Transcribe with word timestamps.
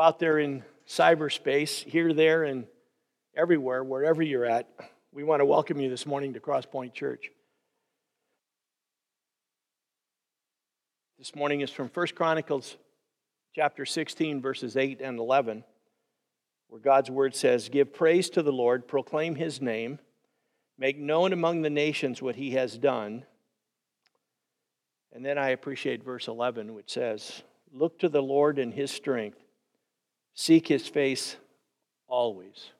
out 0.00 0.18
there 0.18 0.38
in 0.38 0.64
cyberspace, 0.88 1.84
here, 1.84 2.12
there, 2.14 2.44
and 2.44 2.66
everywhere, 3.36 3.84
wherever 3.84 4.22
you're 4.22 4.46
at, 4.46 4.66
we 5.12 5.22
want 5.22 5.40
to 5.40 5.44
welcome 5.44 5.78
you 5.78 5.90
this 5.90 6.06
morning 6.06 6.32
to 6.32 6.40
Crosspoint 6.40 6.94
Church. 6.94 7.30
This 11.18 11.34
morning 11.34 11.60
is 11.60 11.70
from 11.70 11.90
1 11.92 12.06
Chronicles 12.14 12.76
chapter 13.54 13.84
16, 13.84 14.40
verses 14.40 14.74
8 14.74 15.02
and 15.02 15.18
11, 15.18 15.64
where 16.68 16.80
God's 16.80 17.10
word 17.10 17.34
says, 17.34 17.68
Give 17.68 17.92
praise 17.92 18.30
to 18.30 18.42
the 18.42 18.52
Lord, 18.52 18.88
proclaim 18.88 19.34
his 19.34 19.60
name, 19.60 19.98
make 20.78 20.98
known 20.98 21.34
among 21.34 21.60
the 21.60 21.68
nations 21.68 22.22
what 22.22 22.36
he 22.36 22.52
has 22.52 22.78
done. 22.78 23.26
And 25.12 25.26
then 25.26 25.36
I 25.36 25.50
appreciate 25.50 26.02
verse 26.02 26.26
11, 26.26 26.72
which 26.72 26.90
says, 26.90 27.42
Look 27.70 27.98
to 27.98 28.08
the 28.08 28.22
Lord 28.22 28.58
in 28.58 28.72
his 28.72 28.90
strength, 28.90 29.38
seek 30.34 30.68
his 30.68 30.86
face 30.86 31.36
always. 32.08 32.70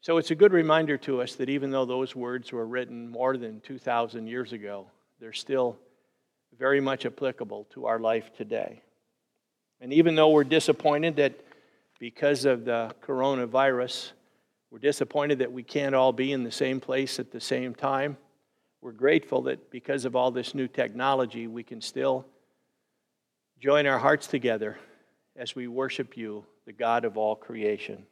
So 0.00 0.18
it's 0.18 0.30
a 0.30 0.34
good 0.34 0.52
reminder 0.52 0.98
to 0.98 1.22
us 1.22 1.34
that 1.36 1.48
even 1.48 1.70
though 1.70 1.86
those 1.86 2.14
words 2.14 2.52
were 2.52 2.66
written 2.66 3.08
more 3.08 3.38
than 3.38 3.60
2,000 3.60 4.26
years 4.26 4.52
ago, 4.52 4.86
they're 5.18 5.32
still 5.32 5.78
very 6.58 6.80
much 6.80 7.06
applicable 7.06 7.66
to 7.70 7.86
our 7.86 7.98
life 7.98 8.30
today. 8.36 8.82
And 9.80 9.92
even 9.92 10.14
though 10.14 10.28
we're 10.28 10.44
disappointed 10.44 11.16
that 11.16 11.40
because 11.98 12.44
of 12.44 12.66
the 12.66 12.94
coronavirus, 13.02 14.12
we're 14.70 14.78
disappointed 14.78 15.38
that 15.38 15.52
we 15.52 15.62
can't 15.62 15.94
all 15.94 16.12
be 16.12 16.32
in 16.32 16.44
the 16.44 16.50
same 16.50 16.80
place 16.80 17.18
at 17.18 17.30
the 17.30 17.40
same 17.40 17.74
time, 17.74 18.18
we're 18.82 18.92
grateful 18.92 19.40
that 19.42 19.70
because 19.70 20.04
of 20.04 20.14
all 20.14 20.30
this 20.30 20.54
new 20.54 20.68
technology, 20.68 21.46
we 21.46 21.62
can 21.62 21.80
still 21.80 22.26
join 23.58 23.86
our 23.86 23.98
hearts 23.98 24.26
together 24.26 24.76
as 25.36 25.54
we 25.54 25.66
worship 25.68 26.16
you, 26.16 26.44
the 26.66 26.72
God 26.72 27.04
of 27.04 27.16
all 27.16 27.34
creation. 27.34 28.06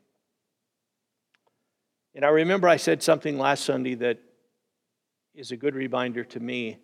And 2.14 2.25
I 2.25 2.29
remember 2.29 2.69
I 2.69 2.77
said 2.77 3.03
something 3.03 3.39
last 3.39 3.64
Sunday 3.64 3.95
that 3.95 4.19
is 5.34 5.51
a 5.51 5.56
good 5.56 5.75
reminder 5.75 6.25
to 6.25 6.41
me 6.41 6.79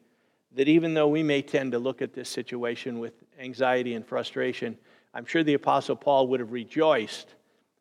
that 0.55 0.69
even 0.69 0.95
though 0.95 1.09
we 1.09 1.23
may 1.23 1.43
tend 1.43 1.73
to 1.73 1.79
look 1.79 2.01
at 2.01 2.15
this 2.15 2.31
situation 2.31 2.99
with 2.99 3.13
anxiety 3.39 3.95
and 3.95 4.07
frustration, 4.07 4.79
I'm 5.13 5.27
sure 5.27 5.43
the 5.43 5.55
Apostle 5.55 5.97
Paul 5.97 6.29
would 6.29 6.41
have 6.41 6.53
rejoiced 6.53 7.35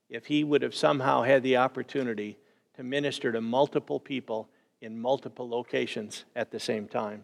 if 0.09 0.25
he 0.25 0.43
would 0.43 0.61
have 0.61 0.75
somehow 0.75 1.21
had 1.21 1.43
the 1.43 1.57
opportunity 1.57 2.37
to 2.75 2.83
minister 2.83 3.31
to 3.31 3.41
multiple 3.41 3.99
people 3.99 4.49
in 4.81 4.99
multiple 4.99 5.47
locations 5.47 6.25
at 6.35 6.51
the 6.51 6.59
same 6.59 6.87
time. 6.87 7.23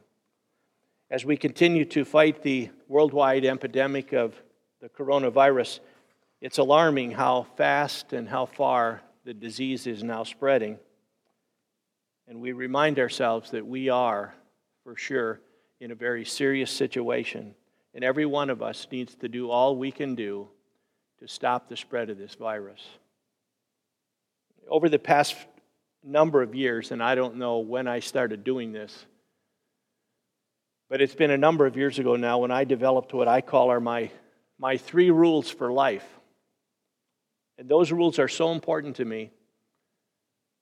As 1.11 1.25
we 1.25 1.37
continue 1.37 1.85
to 1.85 2.05
fight 2.05 2.41
the 2.41 2.69
worldwide 2.87 3.45
epidemic 3.45 4.13
of 4.13 4.41
the 4.83 4.89
coronavirus, 4.89 5.79
it's 6.41 6.57
alarming 6.57 7.11
how 7.11 7.43
fast 7.55 8.11
and 8.11 8.27
how 8.27 8.45
far 8.45 9.01
the 9.23 9.33
disease 9.33 9.87
is 9.87 10.03
now 10.03 10.25
spreading. 10.25 10.77
And 12.27 12.41
we 12.41 12.51
remind 12.51 12.99
ourselves 12.99 13.51
that 13.51 13.65
we 13.65 13.87
are, 13.87 14.35
for 14.83 14.97
sure, 14.97 15.39
in 15.79 15.91
a 15.91 15.95
very 15.95 16.25
serious 16.25 16.69
situation. 16.69 17.55
And 17.93 18.03
every 18.03 18.25
one 18.25 18.49
of 18.49 18.61
us 18.61 18.85
needs 18.91 19.15
to 19.15 19.29
do 19.29 19.49
all 19.49 19.77
we 19.77 19.89
can 19.89 20.15
do 20.15 20.49
to 21.19 21.29
stop 21.29 21.69
the 21.69 21.77
spread 21.77 22.09
of 22.09 22.17
this 22.17 22.35
virus. 22.35 22.85
Over 24.67 24.89
the 24.89 24.99
past 24.99 25.37
number 26.03 26.41
of 26.41 26.55
years, 26.55 26.91
and 26.91 27.01
I 27.01 27.15
don't 27.15 27.37
know 27.37 27.59
when 27.59 27.87
I 27.87 28.01
started 28.01 28.43
doing 28.43 28.73
this, 28.73 29.05
but 30.89 31.01
it's 31.01 31.15
been 31.15 31.31
a 31.31 31.37
number 31.37 31.65
of 31.65 31.77
years 31.77 31.99
ago 31.99 32.17
now 32.17 32.39
when 32.39 32.51
I 32.51 32.65
developed 32.65 33.13
what 33.13 33.29
I 33.29 33.39
call 33.39 33.69
are 33.71 33.79
my, 33.79 34.11
my 34.57 34.77
three 34.77 35.11
rules 35.11 35.49
for 35.49 35.71
life. 35.71 36.05
And 37.57 37.69
those 37.69 37.91
rules 37.91 38.19
are 38.19 38.27
so 38.27 38.51
important 38.51 38.95
to 38.97 39.05
me 39.05 39.31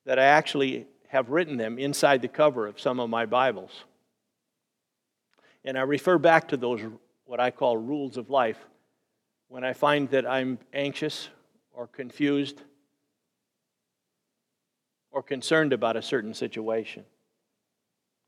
that 0.05 0.19
I 0.19 0.25
actually 0.25 0.87
have 1.07 1.29
written 1.29 1.57
them 1.57 1.77
inside 1.77 2.21
the 2.21 2.27
cover 2.27 2.67
of 2.67 2.79
some 2.79 2.99
of 2.99 3.09
my 3.09 3.25
Bibles. 3.25 3.83
And 5.63 5.77
I 5.77 5.81
refer 5.81 6.17
back 6.17 6.47
to 6.49 6.57
those, 6.57 6.81
what 7.25 7.39
I 7.39 7.51
call 7.51 7.77
rules 7.77 8.17
of 8.17 8.29
life, 8.29 8.57
when 9.47 9.63
I 9.63 9.73
find 9.73 10.09
that 10.09 10.25
I'm 10.25 10.57
anxious 10.73 11.29
or 11.73 11.87
confused 11.87 12.61
or 15.11 15.21
concerned 15.21 15.73
about 15.73 15.97
a 15.97 16.01
certain 16.01 16.33
situation. 16.33 17.03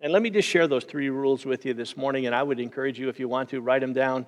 And 0.02 0.12
let 0.12 0.22
me 0.22 0.30
just 0.30 0.48
share 0.48 0.68
those 0.68 0.84
three 0.84 1.10
rules 1.10 1.46
with 1.46 1.66
you 1.66 1.74
this 1.74 1.96
morning, 1.96 2.26
and 2.26 2.36
I 2.36 2.44
would 2.44 2.60
encourage 2.60 3.00
you, 3.00 3.08
if 3.08 3.20
you 3.20 3.30
want 3.30 3.50
to, 3.50 3.62
write 3.62 3.80
them 3.80 3.94
down, 3.94 4.28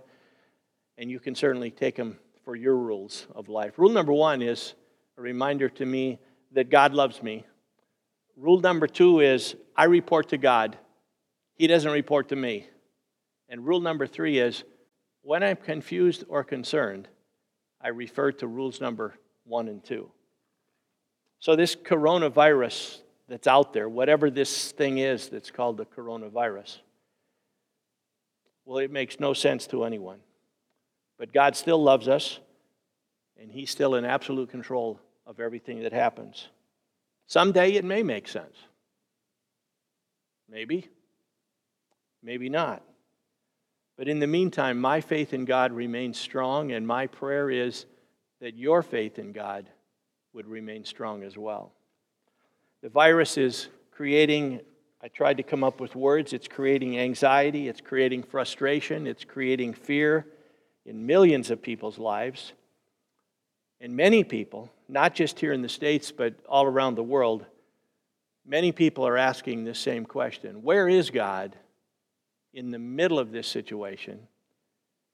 and 0.97 1.09
you 1.09 1.19
can 1.19 1.35
certainly 1.35 1.71
take 1.71 1.95
them 1.95 2.17
for 2.43 2.55
your 2.55 2.75
rules 2.75 3.27
of 3.35 3.49
life. 3.49 3.77
Rule 3.77 3.91
number 3.91 4.13
one 4.13 4.41
is 4.41 4.73
a 5.17 5.21
reminder 5.21 5.69
to 5.69 5.85
me 5.85 6.19
that 6.51 6.69
God 6.69 6.93
loves 6.93 7.21
me. 7.21 7.45
Rule 8.37 8.59
number 8.59 8.87
two 8.87 9.19
is 9.19 9.55
I 9.75 9.85
report 9.85 10.29
to 10.29 10.37
God, 10.37 10.77
He 11.55 11.67
doesn't 11.67 11.91
report 11.91 12.29
to 12.29 12.35
me. 12.35 12.67
And 13.49 13.65
rule 13.65 13.79
number 13.79 14.07
three 14.07 14.39
is 14.39 14.63
when 15.21 15.43
I'm 15.43 15.57
confused 15.57 16.23
or 16.27 16.43
concerned, 16.43 17.07
I 17.81 17.89
refer 17.89 18.31
to 18.33 18.47
rules 18.47 18.81
number 18.81 19.15
one 19.43 19.67
and 19.67 19.83
two. 19.83 20.09
So, 21.39 21.55
this 21.55 21.75
coronavirus 21.75 22.99
that's 23.27 23.47
out 23.47 23.73
there, 23.73 23.87
whatever 23.87 24.29
this 24.29 24.71
thing 24.71 24.97
is 24.97 25.29
that's 25.29 25.51
called 25.51 25.77
the 25.77 25.85
coronavirus, 25.85 26.77
well, 28.65 28.79
it 28.79 28.91
makes 28.91 29.19
no 29.19 29.33
sense 29.33 29.67
to 29.67 29.83
anyone. 29.83 30.19
But 31.17 31.33
God 31.33 31.55
still 31.55 31.81
loves 31.81 32.07
us, 32.07 32.39
and 33.39 33.51
He's 33.51 33.69
still 33.69 33.95
in 33.95 34.05
absolute 34.05 34.49
control 34.49 34.99
of 35.25 35.39
everything 35.39 35.81
that 35.83 35.93
happens. 35.93 36.49
Someday 37.27 37.73
it 37.73 37.85
may 37.85 38.03
make 38.03 38.27
sense. 38.27 38.55
Maybe. 40.49 40.89
Maybe 42.21 42.49
not. 42.49 42.83
But 43.97 44.07
in 44.07 44.19
the 44.19 44.27
meantime, 44.27 44.79
my 44.79 44.99
faith 45.01 45.33
in 45.33 45.45
God 45.45 45.71
remains 45.71 46.19
strong, 46.19 46.71
and 46.73 46.85
my 46.85 47.07
prayer 47.07 47.49
is 47.49 47.85
that 48.41 48.55
your 48.55 48.81
faith 48.81 49.17
in 49.17 49.31
God 49.31 49.69
would 50.33 50.47
remain 50.47 50.83
strong 50.83 51.23
as 51.23 51.37
well. 51.37 51.71
The 52.81 52.89
virus 52.89 53.37
is 53.37 53.69
creating, 53.91 54.59
I 55.01 55.07
tried 55.07 55.37
to 55.37 55.43
come 55.43 55.63
up 55.63 55.79
with 55.79 55.95
words, 55.95 56.33
it's 56.33 56.47
creating 56.47 56.99
anxiety, 56.99 57.69
it's 57.69 57.79
creating 57.79 58.23
frustration, 58.23 59.07
it's 59.07 59.23
creating 59.23 59.73
fear 59.73 60.27
in 60.85 61.05
millions 61.05 61.49
of 61.49 61.61
people's 61.61 61.97
lives. 61.97 62.53
And 63.81 63.95
many 63.95 64.23
people, 64.23 64.71
not 64.87 65.15
just 65.15 65.39
here 65.39 65.51
in 65.51 65.61
the 65.61 65.69
States, 65.69 66.11
but 66.11 66.35
all 66.47 66.65
around 66.65 66.95
the 66.95 67.03
world, 67.03 67.45
many 68.45 68.71
people 68.71 69.05
are 69.07 69.17
asking 69.17 69.63
this 69.63 69.79
same 69.79 70.05
question 70.05 70.63
Where 70.63 70.87
is 70.87 71.09
God 71.09 71.55
in 72.53 72.71
the 72.71 72.79
middle 72.79 73.19
of 73.19 73.31
this 73.31 73.47
situation, 73.47 74.27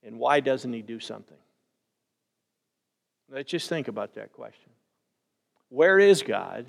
and 0.03 0.19
why 0.19 0.39
doesn't 0.39 0.71
He 0.71 0.81
do 0.81 0.99
something? 0.99 1.37
Let's 3.29 3.49
just 3.49 3.69
think 3.69 3.87
about 3.87 4.15
that 4.15 4.33
question. 4.33 4.69
Where 5.69 5.97
is 5.97 6.21
God 6.21 6.65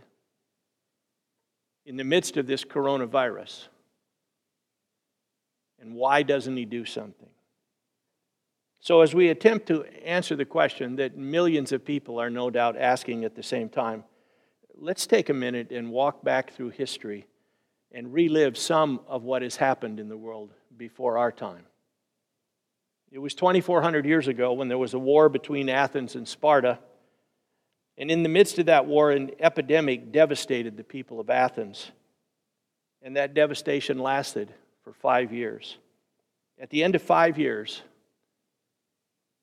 in 1.85 1.97
the 1.97 2.05
midst 2.05 2.37
of 2.37 2.47
this 2.47 2.65
coronavirus? 2.65 3.67
And 5.81 5.95
why 5.95 6.23
doesn't 6.23 6.57
He 6.57 6.65
do 6.65 6.85
something? 6.85 7.29
So, 8.83 9.01
as 9.01 9.15
we 9.15 9.29
attempt 9.29 9.69
to 9.69 9.85
answer 10.05 10.37
the 10.37 10.45
question 10.45 10.97
that 10.97 11.17
millions 11.17 11.73
of 11.73 11.85
people 11.85 12.21
are 12.21 12.29
no 12.29 12.51
doubt 12.51 12.77
asking 12.77 13.25
at 13.25 13.35
the 13.35 13.43
same 13.43 13.71
time, 13.71 14.05
let's 14.75 15.07
take 15.07 15.31
a 15.31 15.35
minute 15.35 15.71
and 15.71 15.91
walk 15.91 16.23
back 16.23 16.53
through 16.53 16.71
history 16.71 17.27
and 17.93 18.13
relive 18.13 18.59
some 18.59 19.01
of 19.07 19.23
what 19.23 19.41
has 19.41 19.57
happened 19.57 20.01
in 20.01 20.09
the 20.09 20.17
world 20.17 20.51
before 20.77 21.17
our 21.17 21.33
time. 21.33 21.65
It 23.11 23.21
was 23.21 23.35
2,400 23.35 24.05
years 24.05 24.29
ago 24.29 24.53
when 24.53 24.69
there 24.69 24.79
was 24.79 24.95
a 24.95 24.99
war 24.99 25.29
between 25.29 25.69
Athens 25.69 26.15
and 26.15 26.27
Sparta 26.27 26.79
and 27.99 28.11
in 28.11 28.23
the 28.23 28.29
midst 28.29 28.59
of 28.59 28.67
that 28.67 28.87
war, 28.87 29.11
an 29.11 29.31
epidemic 29.39 30.13
devastated 30.13 30.77
the 30.77 30.85
people 30.85 31.21
of 31.21 31.31
Athens. 31.31 31.91
And 33.03 33.17
that 33.17 33.35
devastation 33.35 33.99
lasted 33.99 34.53
for 34.83 34.93
five 34.93 35.33
years. 35.33 35.77
At 36.59 36.71
the 36.71 36.83
end 36.85 36.95
of 36.95 37.03
five 37.03 37.39
years, 37.39 37.83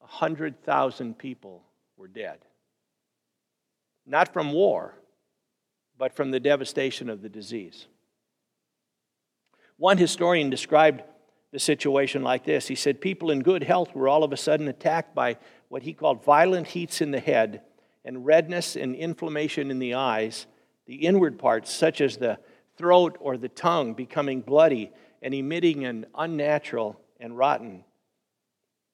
100,000 0.09 1.17
people 1.17 1.63
were 1.95 2.07
dead. 2.07 2.39
Not 4.05 4.33
from 4.33 4.51
war, 4.51 4.95
but 5.97 6.15
from 6.15 6.31
the 6.31 6.39
devastation 6.39 7.09
of 7.09 7.21
the 7.21 7.29
disease. 7.29 7.85
One 9.77 9.97
historian 9.97 10.49
described 10.49 11.03
the 11.51 11.59
situation 11.59 12.23
like 12.23 12.43
this 12.43 12.67
He 12.67 12.75
said, 12.75 13.01
People 13.01 13.29
in 13.29 13.41
good 13.41 13.63
health 13.63 13.93
were 13.93 14.07
all 14.07 14.23
of 14.23 14.33
a 14.33 14.37
sudden 14.37 14.67
attacked 14.67 15.13
by 15.13 15.37
what 15.67 15.83
he 15.83 15.93
called 15.93 16.23
violent 16.23 16.67
heats 16.67 17.01
in 17.01 17.11
the 17.11 17.19
head 17.19 17.61
and 18.03 18.25
redness 18.25 18.75
and 18.75 18.95
inflammation 18.95 19.69
in 19.69 19.77
the 19.77 19.93
eyes, 19.93 20.47
the 20.87 20.95
inward 20.95 21.37
parts, 21.37 21.71
such 21.71 22.01
as 22.01 22.17
the 22.17 22.39
throat 22.77 23.15
or 23.19 23.37
the 23.37 23.49
tongue, 23.49 23.93
becoming 23.93 24.41
bloody 24.41 24.91
and 25.21 25.33
emitting 25.33 25.85
an 25.85 26.07
unnatural 26.15 26.99
and 27.19 27.37
rotten 27.37 27.83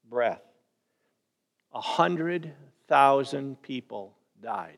breath. 0.10 0.45
100,000 1.76 3.62
people 3.62 4.16
died. 4.42 4.78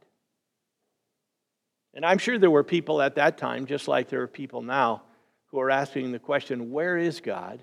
And 1.94 2.04
I'm 2.04 2.18
sure 2.18 2.40
there 2.40 2.50
were 2.50 2.64
people 2.64 3.02
at 3.04 3.16
that 3.16 3.38
time, 3.38 3.68
just 3.68 3.88
like 3.88 4.10
there 4.10 4.24
are 4.24 4.28
people 4.28 4.64
now, 4.64 5.04
who 5.48 5.60
are 5.60 5.70
asking 5.70 6.12
the 6.12 6.20
question 6.20 6.72
where 6.72 6.98
is 6.98 7.22
God? 7.22 7.60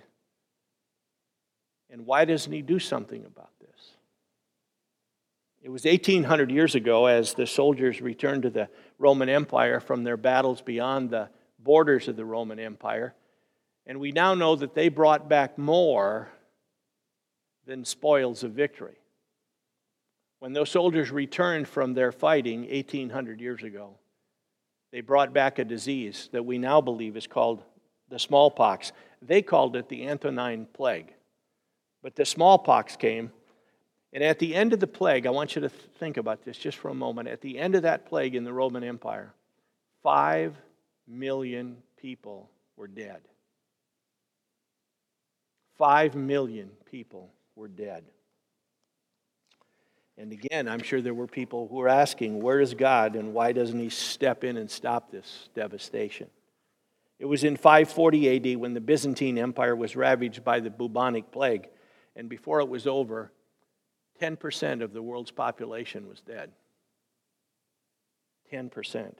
And 1.90 2.06
why 2.06 2.24
doesn't 2.24 2.52
he 2.52 2.62
do 2.62 2.78
something 2.78 3.24
about 3.24 3.50
this? 3.60 3.90
It 5.62 5.68
was 5.68 5.84
1800 5.84 6.50
years 6.50 6.76
ago 6.76 7.06
as 7.06 7.34
the 7.34 7.46
soldiers 7.46 8.00
returned 8.00 8.44
to 8.44 8.50
the 8.50 8.68
Roman 8.98 9.28
Empire 9.28 9.80
from 9.80 10.04
their 10.04 10.16
battles 10.16 10.62
beyond 10.62 11.10
the 11.10 11.28
borders 11.58 12.06
of 12.06 12.14
the 12.14 12.24
Roman 12.24 12.60
Empire. 12.60 13.14
And 13.84 13.98
we 13.98 14.12
now 14.12 14.34
know 14.34 14.54
that 14.56 14.74
they 14.74 14.88
brought 14.88 15.28
back 15.28 15.58
more 15.58 16.28
than 17.66 17.84
spoils 17.84 18.44
of 18.44 18.52
victory. 18.52 18.96
When 20.44 20.52
those 20.52 20.68
soldiers 20.68 21.10
returned 21.10 21.66
from 21.66 21.94
their 21.94 22.12
fighting 22.12 22.68
1800 22.68 23.40
years 23.40 23.62
ago, 23.62 23.94
they 24.92 25.00
brought 25.00 25.32
back 25.32 25.58
a 25.58 25.64
disease 25.64 26.28
that 26.32 26.44
we 26.44 26.58
now 26.58 26.82
believe 26.82 27.16
is 27.16 27.26
called 27.26 27.62
the 28.10 28.18
smallpox. 28.18 28.92
They 29.22 29.40
called 29.40 29.74
it 29.74 29.88
the 29.88 30.06
Antonine 30.06 30.66
Plague. 30.74 31.14
But 32.02 32.14
the 32.14 32.26
smallpox 32.26 32.94
came, 32.94 33.32
and 34.12 34.22
at 34.22 34.38
the 34.38 34.54
end 34.54 34.74
of 34.74 34.80
the 34.80 34.86
plague, 34.86 35.26
I 35.26 35.30
want 35.30 35.56
you 35.56 35.62
to 35.62 35.70
think 35.70 36.18
about 36.18 36.44
this 36.44 36.58
just 36.58 36.76
for 36.76 36.90
a 36.90 36.94
moment. 36.94 37.26
At 37.26 37.40
the 37.40 37.58
end 37.58 37.74
of 37.74 37.80
that 37.84 38.04
plague 38.04 38.34
in 38.34 38.44
the 38.44 38.52
Roman 38.52 38.84
Empire, 38.84 39.32
five 40.02 40.54
million 41.08 41.78
people 41.96 42.50
were 42.76 42.86
dead. 42.86 43.22
Five 45.78 46.14
million 46.14 46.70
people 46.84 47.32
were 47.56 47.68
dead. 47.68 48.04
And 50.16 50.32
again, 50.32 50.68
I'm 50.68 50.82
sure 50.82 51.00
there 51.00 51.14
were 51.14 51.26
people 51.26 51.66
who 51.68 51.76
were 51.76 51.88
asking, 51.88 52.40
where 52.40 52.60
is 52.60 52.74
God 52.74 53.16
and 53.16 53.34
why 53.34 53.52
doesn't 53.52 53.78
he 53.78 53.88
step 53.88 54.44
in 54.44 54.56
and 54.56 54.70
stop 54.70 55.10
this 55.10 55.48
devastation? 55.54 56.28
It 57.18 57.26
was 57.26 57.42
in 57.42 57.56
540 57.56 58.54
AD 58.54 58.58
when 58.58 58.74
the 58.74 58.80
Byzantine 58.80 59.38
Empire 59.38 59.74
was 59.74 59.96
ravaged 59.96 60.44
by 60.44 60.60
the 60.60 60.70
bubonic 60.70 61.32
plague. 61.32 61.68
And 62.16 62.28
before 62.28 62.60
it 62.60 62.68
was 62.68 62.86
over, 62.86 63.32
10% 64.20 64.82
of 64.82 64.92
the 64.92 65.02
world's 65.02 65.30
population 65.30 66.08
was 66.08 66.20
dead. 66.20 66.52
10%. 68.52 69.14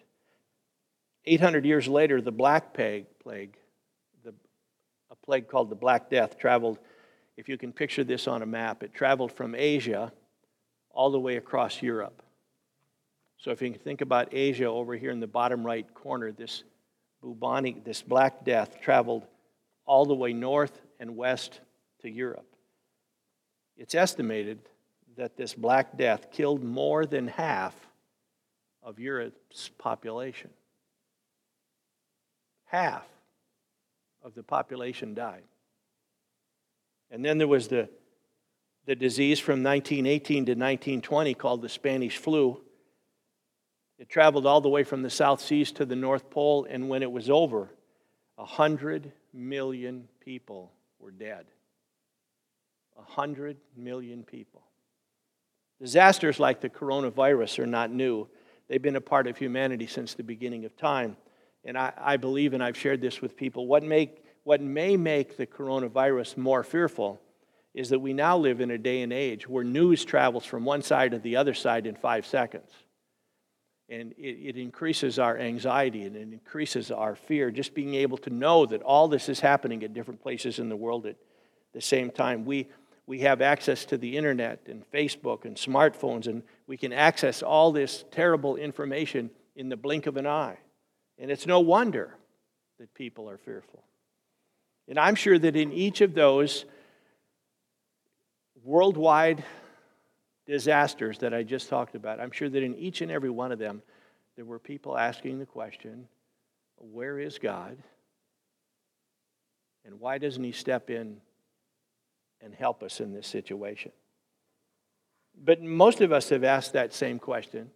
800 1.27 1.65
years 1.65 1.89
later, 1.89 2.21
the 2.21 2.31
Black 2.31 2.75
Plague, 2.75 3.07
the, 3.25 4.35
a 5.11 5.17
plague 5.25 5.49
called 5.49 5.71
the 5.71 5.75
Black 5.75 6.11
Death, 6.11 6.39
traveled, 6.39 6.79
if 7.37 7.49
you 7.49 7.57
can 7.57 7.73
picture 7.73 8.05
this 8.05 8.29
on 8.29 8.43
a 8.43 8.47
map, 8.47 8.83
it 8.83 8.95
traveled 8.95 9.33
from 9.33 9.55
Asia 9.55 10.13
all 10.95 11.11
the 11.11 11.21
way 11.21 11.37
across 11.37 11.83
Europe. 11.83 12.23
So 13.39 13.51
if 13.51 13.61
you 13.61 13.71
can 13.71 13.81
think 13.81 14.01
about 14.01 14.33
Asia 14.33 14.67
over 14.67 14.97
here 14.97 15.11
in 15.11 15.21
the 15.21 15.27
bottom 15.27 15.67
right 15.67 15.93
corner, 15.93 16.33
this 16.33 16.63
bubonic, 17.21 17.85
this 17.85 18.01
Black 18.01 18.45
Death 18.45 18.81
traveled 18.81 19.27
all 19.85 20.07
the 20.07 20.15
way 20.15 20.33
north 20.33 20.81
and 20.99 21.17
west 21.17 21.61
to 22.01 22.11
Europe. 22.11 22.47
It's 23.77 23.95
estimated 23.95 24.61
that 25.17 25.37
this 25.37 25.55
Black 25.55 25.99
Death 25.99 26.31
killed 26.31 26.63
more 26.63 27.07
than 27.07 27.29
half 27.29 27.75
of 28.83 28.99
Europe's 28.99 29.71
population. 29.79 30.51
Half 32.67 33.07
of 34.23 34.35
the 34.35 34.43
population 34.43 35.15
died. 35.15 35.45
And 37.11 37.25
then 37.25 37.39
there 37.39 37.49
was 37.49 37.69
the, 37.69 37.89
the 38.87 38.95
disease 38.95 39.41
from 39.41 39.63
1918 39.63 40.47
to 40.47 40.53
1920 40.53 41.35
called 41.35 41.63
the 41.63 41.69
Spanish 41.69 42.19
flu. 42.19 42.61
It 43.99 44.09
traveled 44.09 44.47
all 44.47 44.61
the 44.61 44.69
way 44.69 44.85
from 44.85 45.03
the 45.03 45.11
South 45.11 45.41
Seas 45.41 45.73
to 45.73 45.87
the 45.87 45.97
North 45.97 46.29
Pole, 46.31 46.67
and 46.69 46.89
when 46.89 47.03
it 47.03 47.11
was 47.11 47.31
over, 47.31 47.71
100 48.37 49.13
million 49.33 50.09
people 50.21 50.73
were 50.99 51.13
dead. 51.13 51.47
100 52.95 53.57
million 53.77 54.23
people. 54.23 54.63
Disasters 55.81 56.39
like 56.39 56.61
the 56.61 56.71
coronavirus 56.71 57.61
are 57.61 57.67
not 57.67 57.91
new. 57.91 58.29
They've 58.69 58.83
been 58.83 58.97
a 58.97 59.01
part 59.01 59.27
of 59.27 59.37
humanity 59.37 59.87
since 59.87 60.15
the 60.15 60.23
beginning 60.23 60.65
of 60.65 60.77
time. 60.77 61.17
And 61.65 61.79
I, 61.79 61.93
I 61.97 62.17
believe, 62.17 62.53
and 62.53 62.63
I've 62.63 62.77
shared 62.77 63.01
this 63.01 63.21
with 63.21 63.37
people, 63.37 63.67
what, 63.67 63.83
make, 63.83 64.25
what 64.45 64.61
may 64.61 64.97
make 64.97 65.37
the 65.37 65.47
coronavirus 65.47 66.37
more 66.37 66.63
fearful 66.63 67.21
is 67.75 67.89
that 67.89 67.99
we 67.99 68.13
now 68.13 68.39
live 68.39 68.61
in 68.61 68.71
a 68.71 68.79
day 68.79 69.03
and 69.03 69.13
age 69.13 69.49
where 69.49 69.65
news 69.65 70.05
travels 70.05 70.45
from 70.45 70.65
one 70.65 70.83
side 70.83 71.11
to 71.11 71.19
the 71.19 71.37
other 71.37 71.55
side 71.55 71.87
in 71.87 71.97
five 71.97 72.25
seconds. 72.25 72.71
And 73.89 74.13
it, 74.13 74.57
it, 74.57 74.57
increases 74.57 75.19
our 75.19 75.37
anxiety 75.37 76.05
and 76.05 76.17
it 76.17 76.33
increases 76.33 76.91
our 76.91 77.17
fear, 77.17 77.51
just 77.51 77.75
being 77.75 77.95
able 77.97 78.17
to 78.19 78.31
know 78.31 78.65
that 78.65 78.81
all 78.83 79.09
this 79.09 79.29
is 79.29 79.41
happening 79.41 79.83
at 79.85 79.93
different 79.93 80.23
places 80.23 80.59
in 80.59 80.71
the 80.71 80.77
world 80.77 81.05
at 81.05 81.17
the 81.75 81.83
same 81.83 82.11
time. 82.11 82.47
We, 82.47 82.69
we 83.07 83.21
have 83.21 83.43
access 83.43 83.85
to 83.87 83.99
the 83.99 84.17
internet 84.17 84.61
and 84.67 84.91
Facebook 84.91 85.45
and 85.45 85.57
smartphones, 85.57 86.29
and 86.29 86.43
we 86.67 86.79
can 86.79 86.95
access 86.95 87.43
all 87.43 87.73
this 87.73 88.05
terrible 88.11 88.57
information 88.57 89.31
in 89.55 89.69
the 89.69 89.77
blink 89.77 90.07
of 90.07 90.17
an 90.17 90.27
eye. 90.27 90.57
And 91.19 91.31
it's 91.31 91.47
no 91.47 91.61
wonder 91.61 92.17
that 92.79 92.95
people 92.95 93.29
are 93.29 93.39
fearful. 93.39 93.83
And 94.89 94.99
I'm 94.99 95.15
sure 95.15 95.39
that 95.39 95.57
in 95.57 95.73
each 95.73 96.01
of 96.01 96.15
those 96.15 96.65
worldwide 98.65 99.45
disasters 100.47 101.19
that 101.19 101.33
I 101.33 101.45
just 101.45 101.69
talked 101.69 101.95
about, 101.95 102.19
I'm 102.19 102.33
sure 102.33 102.49
that 102.49 102.63
in 102.63 102.75
each 102.75 103.01
and 103.01 103.11
every 103.11 103.31
one 103.31 103.53
of 103.53 103.61
them, 103.61 103.83
there 104.35 104.45
were 104.45 104.59
people 104.59 104.99
asking 104.99 105.39
the 105.39 105.47
question 105.47 106.09
where 106.79 107.19
is 107.19 107.39
God? 107.39 107.79
And 109.87 110.01
why 110.01 110.19
doesn't 110.19 110.43
He 110.43 110.53
step 110.53 110.91
in 110.91 111.21
and 112.45 112.55
help 112.55 112.83
us 112.83 113.01
in 113.01 113.13
this 113.13 113.27
situation. 113.27 113.91
But 115.43 115.63
most 115.63 116.01
of 116.01 116.13
us 116.13 116.29
have 116.29 116.45
asked 116.45 116.75
that 116.75 116.93
same 116.93 117.19
question. 117.19 117.71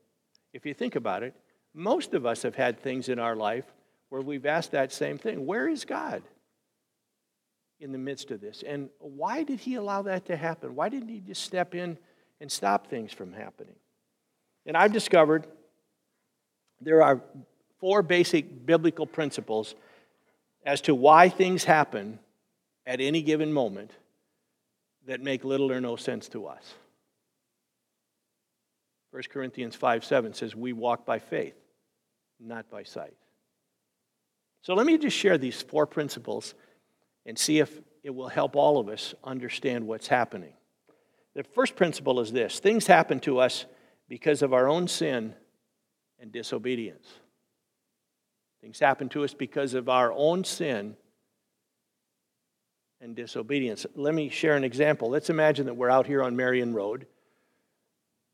If 0.53 0.67
you 0.67 0.75
think 0.75 0.95
about 0.95 1.23
it, 1.23 1.35
most 1.75 2.15
of 2.15 2.27
us 2.27 2.43
have 2.43 2.55
had 2.55 2.79
things 2.79 3.09
in 3.09 3.19
our 3.19 3.35
life 3.35 3.65
where 4.11 4.21
we've 4.21 4.47
asked 4.47 4.73
that 4.73 4.93
same 4.93 5.19
thing 5.19 5.47
Where 5.47 5.69
is 5.69 5.85
God 5.85 6.23
in 7.81 7.93
the 7.93 7.99
midst 7.99 8.31
of 8.31 8.41
this? 8.41 8.63
And 8.67 8.91
why 8.99 9.43
did 9.43 9.61
He 9.61 9.75
allow 9.75 10.03
that 10.03 10.27
to 10.27 10.37
happen? 10.37 10.75
Why 10.75 10.89
didn't 10.89 11.09
He 11.09 11.21
just 11.21 11.43
step 11.43 11.75
in 11.75 11.99
and 12.41 12.51
stop 12.51 12.89
things 12.89 13.13
from 13.13 13.33
happening? 13.33 13.77
And 14.67 14.77
I've 14.77 14.93
discovered 14.93 15.47
there 16.81 17.03
are 17.03 17.21
four 17.81 18.03
basic 18.03 18.67
biblical 18.67 19.07
principles 19.07 19.75
as 20.65 20.81
to 20.83 20.95
why 20.95 21.29
things 21.29 21.65
happen 21.65 22.19
at 22.87 23.01
any 23.01 23.23
given 23.23 23.53
moment 23.53 23.93
that 25.07 25.21
make 25.21 25.45
little 25.45 25.73
or 25.73 25.81
no 25.81 25.97
sense 25.97 26.29
to 26.29 26.47
us. 26.47 26.75
1 29.11 29.23
Corinthians 29.31 29.75
5 29.75 30.05
7 30.05 30.35
says, 30.35 30.55
We 30.55 30.73
walk 30.73 31.07
by 31.07 31.19
faith, 31.19 31.55
not 32.39 32.71
by 32.71 32.83
sight. 32.83 33.15
So 34.63 34.75
let 34.75 34.87
me 34.87 34.99
just 34.99 35.17
share 35.17 35.39
these 35.39 35.63
four 35.63 35.87
principles 35.87 36.55
and 37.29 37.39
see 37.39 37.59
if 37.59 37.79
it 38.03 38.09
will 38.11 38.29
help 38.29 38.57
all 38.57 38.79
of 38.79 38.89
us 38.89 39.15
understand 39.23 39.87
what's 39.87 40.09
happening. 40.09 40.55
The 41.35 41.45
first 41.45 41.77
principle 41.77 42.21
is 42.21 42.33
this 42.33 42.59
things 42.59 42.87
happen 42.87 43.21
to 43.21 43.39
us 43.39 43.67
because 44.09 44.41
of 44.41 44.55
our 44.55 44.67
own 44.67 44.89
sin 44.89 45.35
and 46.19 46.33
disobedience. 46.33 47.07
Things 48.63 48.81
happen 48.81 49.11
to 49.11 49.25
us 49.25 49.35
because 49.35 49.75
of 49.75 49.91
our 49.91 50.11
own 50.11 50.43
sin 50.43 50.97
and 53.03 53.15
disobedience. 53.15 53.85
Let 53.95 54.15
me 54.15 54.31
share 54.31 54.57
an 54.57 54.65
example. 54.65 55.11
Let's 55.11 55.29
imagine 55.29 55.67
that 55.67 55.75
we're 55.75 55.91
out 55.91 56.07
here 56.07 56.23
on 56.23 56.35
Marion 56.35 56.73
Road. 56.73 57.07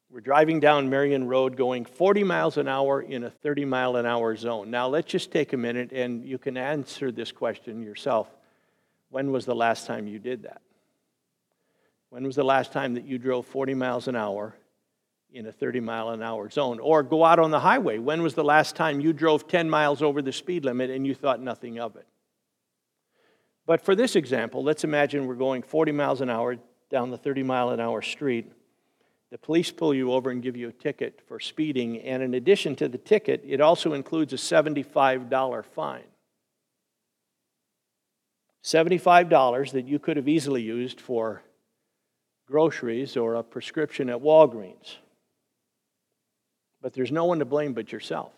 We're 0.08 0.20
driving 0.20 0.60
down 0.60 0.88
Marion 0.88 1.26
Road 1.26 1.56
going 1.56 1.84
40 1.84 2.22
miles 2.22 2.58
an 2.58 2.68
hour 2.68 3.02
in 3.02 3.24
a 3.24 3.30
30 3.30 3.64
mile 3.64 3.96
an 3.96 4.06
hour 4.06 4.36
zone. 4.36 4.70
Now, 4.70 4.86
let's 4.86 5.10
just 5.10 5.32
take 5.32 5.52
a 5.52 5.56
minute 5.56 5.90
and 5.90 6.24
you 6.24 6.38
can 6.38 6.56
answer 6.56 7.10
this 7.10 7.32
question 7.32 7.82
yourself. 7.82 8.28
When 9.14 9.30
was 9.30 9.46
the 9.46 9.54
last 9.54 9.86
time 9.86 10.08
you 10.08 10.18
did 10.18 10.42
that? 10.42 10.60
When 12.10 12.24
was 12.24 12.34
the 12.34 12.42
last 12.42 12.72
time 12.72 12.94
that 12.94 13.04
you 13.04 13.16
drove 13.16 13.46
40 13.46 13.72
miles 13.72 14.08
an 14.08 14.16
hour 14.16 14.56
in 15.32 15.46
a 15.46 15.52
30 15.52 15.78
mile 15.78 16.08
an 16.08 16.20
hour 16.20 16.50
zone? 16.50 16.80
Or 16.80 17.04
go 17.04 17.24
out 17.24 17.38
on 17.38 17.52
the 17.52 17.60
highway. 17.60 17.98
When 17.98 18.24
was 18.24 18.34
the 18.34 18.42
last 18.42 18.74
time 18.74 18.98
you 18.98 19.12
drove 19.12 19.46
10 19.46 19.70
miles 19.70 20.02
over 20.02 20.20
the 20.20 20.32
speed 20.32 20.64
limit 20.64 20.90
and 20.90 21.06
you 21.06 21.14
thought 21.14 21.40
nothing 21.40 21.78
of 21.78 21.94
it? 21.94 22.08
But 23.66 23.80
for 23.82 23.94
this 23.94 24.16
example, 24.16 24.64
let's 24.64 24.82
imagine 24.82 25.28
we're 25.28 25.36
going 25.36 25.62
40 25.62 25.92
miles 25.92 26.20
an 26.20 26.28
hour 26.28 26.56
down 26.90 27.12
the 27.12 27.16
30 27.16 27.44
mile 27.44 27.70
an 27.70 27.78
hour 27.78 28.02
street. 28.02 28.50
The 29.30 29.38
police 29.38 29.70
pull 29.70 29.94
you 29.94 30.12
over 30.12 30.30
and 30.30 30.42
give 30.42 30.56
you 30.56 30.70
a 30.70 30.72
ticket 30.72 31.20
for 31.28 31.38
speeding, 31.38 32.00
and 32.00 32.20
in 32.20 32.34
addition 32.34 32.74
to 32.74 32.88
the 32.88 32.98
ticket, 32.98 33.44
it 33.46 33.60
also 33.60 33.92
includes 33.92 34.32
a 34.32 34.36
$75 34.36 35.64
fine. 35.66 36.02
$75 38.64 39.72
that 39.72 39.86
you 39.86 39.98
could 39.98 40.16
have 40.16 40.28
easily 40.28 40.62
used 40.62 41.00
for 41.00 41.42
groceries 42.46 43.16
or 43.16 43.34
a 43.34 43.42
prescription 43.42 44.08
at 44.08 44.20
Walgreens. 44.20 44.96
But 46.80 46.94
there's 46.94 47.12
no 47.12 47.26
one 47.26 47.38
to 47.38 47.44
blame 47.44 47.74
but 47.74 47.92
yourself. 47.92 48.32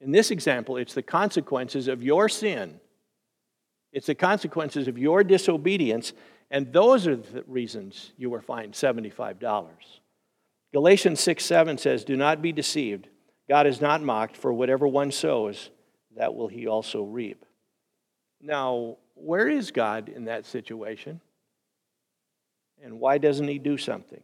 In 0.00 0.12
this 0.12 0.30
example, 0.30 0.76
it's 0.76 0.94
the 0.94 1.02
consequences 1.02 1.88
of 1.88 2.02
your 2.02 2.28
sin, 2.28 2.80
it's 3.92 4.06
the 4.06 4.14
consequences 4.14 4.88
of 4.88 4.98
your 4.98 5.24
disobedience, 5.24 6.12
and 6.50 6.72
those 6.72 7.06
are 7.06 7.16
the 7.16 7.44
reasons 7.46 8.12
you 8.16 8.30
were 8.30 8.40
fined 8.40 8.74
$75. 8.74 9.64
Galatians 10.72 11.20
6 11.20 11.44
7 11.44 11.78
says, 11.78 12.04
Do 12.04 12.16
not 12.16 12.40
be 12.40 12.52
deceived. 12.52 13.08
God 13.48 13.66
is 13.66 13.80
not 13.80 14.02
mocked, 14.02 14.36
for 14.36 14.52
whatever 14.52 14.86
one 14.86 15.10
sows, 15.10 15.70
that 16.16 16.34
will 16.34 16.48
he 16.48 16.66
also 16.66 17.02
reap. 17.02 17.44
Now, 18.40 18.96
where 19.14 19.48
is 19.48 19.70
God 19.70 20.08
in 20.08 20.24
that 20.24 20.46
situation? 20.46 21.20
And 22.82 22.98
why 22.98 23.18
doesn't 23.18 23.46
he 23.46 23.58
do 23.58 23.76
something? 23.76 24.22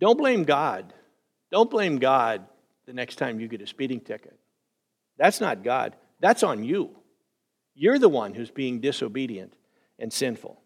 Don't 0.00 0.16
blame 0.16 0.44
God. 0.44 0.94
Don't 1.50 1.70
blame 1.70 1.98
God 1.98 2.46
the 2.86 2.92
next 2.92 3.16
time 3.16 3.40
you 3.40 3.48
get 3.48 3.60
a 3.60 3.66
speeding 3.66 4.00
ticket. 4.00 4.38
That's 5.18 5.40
not 5.40 5.62
God. 5.62 5.96
That's 6.20 6.42
on 6.42 6.64
you. 6.64 6.90
You're 7.74 7.98
the 7.98 8.08
one 8.08 8.34
who's 8.34 8.50
being 8.50 8.80
disobedient 8.80 9.52
and 9.98 10.12
sinful. 10.12 10.60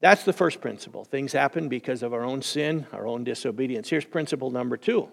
That's 0.00 0.24
the 0.24 0.32
first 0.32 0.60
principle. 0.60 1.04
Things 1.04 1.32
happen 1.32 1.68
because 1.68 2.02
of 2.02 2.12
our 2.12 2.24
own 2.24 2.42
sin, 2.42 2.86
our 2.92 3.06
own 3.06 3.24
disobedience. 3.24 3.88
Here's 3.88 4.04
principle 4.04 4.50
number 4.50 4.76
two 4.76 5.08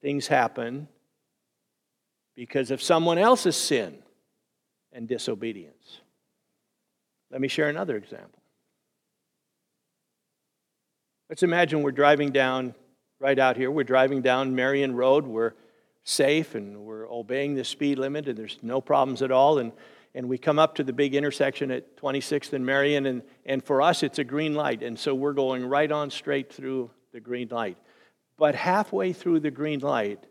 things 0.00 0.26
happen 0.26 0.88
because 2.34 2.72
of 2.72 2.82
someone 2.82 3.18
else's 3.18 3.56
sin 3.56 4.01
and 4.92 5.08
disobedience. 5.08 6.00
Let 7.30 7.40
me 7.40 7.48
share 7.48 7.68
another 7.68 7.96
example. 7.96 8.42
Let's 11.28 11.42
imagine 11.42 11.82
we're 11.82 11.92
driving 11.92 12.30
down, 12.30 12.74
right 13.18 13.38
out 13.38 13.56
here, 13.56 13.70
we're 13.70 13.84
driving 13.84 14.20
down 14.20 14.54
Marion 14.54 14.94
Road. 14.94 15.26
We're 15.26 15.54
safe 16.04 16.54
and 16.54 16.84
we're 16.84 17.10
obeying 17.10 17.54
the 17.54 17.64
speed 17.64 17.98
limit 17.98 18.28
and 18.28 18.36
there's 18.36 18.58
no 18.62 18.80
problems 18.80 19.22
at 19.22 19.30
all. 19.30 19.58
And, 19.58 19.72
and 20.14 20.28
we 20.28 20.36
come 20.36 20.58
up 20.58 20.74
to 20.74 20.84
the 20.84 20.92
big 20.92 21.14
intersection 21.14 21.70
at 21.70 21.96
26th 21.96 22.52
and 22.52 22.66
Marion, 22.66 23.06
and, 23.06 23.22
and 23.46 23.64
for 23.64 23.80
us, 23.80 24.02
it's 24.02 24.18
a 24.18 24.24
green 24.24 24.54
light. 24.54 24.82
And 24.82 24.98
so 24.98 25.14
we're 25.14 25.32
going 25.32 25.64
right 25.64 25.90
on 25.90 26.10
straight 26.10 26.52
through 26.52 26.90
the 27.12 27.20
green 27.20 27.48
light. 27.50 27.78
But 28.36 28.54
halfway 28.54 29.12
through 29.14 29.40
the 29.40 29.50
green 29.50 29.80
light, 29.80 30.22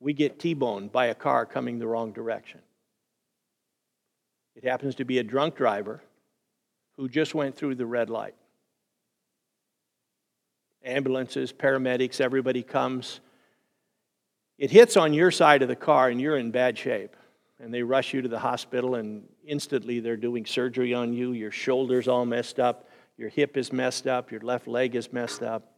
we 0.00 0.12
get 0.14 0.38
T 0.38 0.54
boned 0.54 0.90
by 0.90 1.06
a 1.06 1.14
car 1.14 1.46
coming 1.46 1.78
the 1.78 1.86
wrong 1.86 2.12
direction. 2.12 2.60
It 4.58 4.68
happens 4.68 4.96
to 4.96 5.04
be 5.04 5.18
a 5.18 5.22
drunk 5.22 5.54
driver 5.54 6.02
who 6.96 7.08
just 7.08 7.32
went 7.32 7.54
through 7.54 7.76
the 7.76 7.86
red 7.86 8.10
light. 8.10 8.34
Ambulances, 10.84 11.52
paramedics, 11.52 12.20
everybody 12.20 12.64
comes. 12.64 13.20
It 14.58 14.72
hits 14.72 14.96
on 14.96 15.12
your 15.12 15.30
side 15.30 15.62
of 15.62 15.68
the 15.68 15.76
car 15.76 16.08
and 16.08 16.20
you're 16.20 16.36
in 16.36 16.50
bad 16.50 16.76
shape. 16.76 17.14
And 17.60 17.72
they 17.72 17.84
rush 17.84 18.12
you 18.12 18.20
to 18.20 18.28
the 18.28 18.38
hospital 18.40 18.96
and 18.96 19.22
instantly 19.46 20.00
they're 20.00 20.16
doing 20.16 20.44
surgery 20.44 20.92
on 20.92 21.12
you. 21.12 21.32
Your 21.34 21.52
shoulder's 21.52 22.08
all 22.08 22.26
messed 22.26 22.58
up, 22.58 22.88
your 23.16 23.28
hip 23.28 23.56
is 23.56 23.72
messed 23.72 24.08
up, 24.08 24.32
your 24.32 24.40
left 24.40 24.66
leg 24.66 24.96
is 24.96 25.12
messed 25.12 25.44
up. 25.44 25.72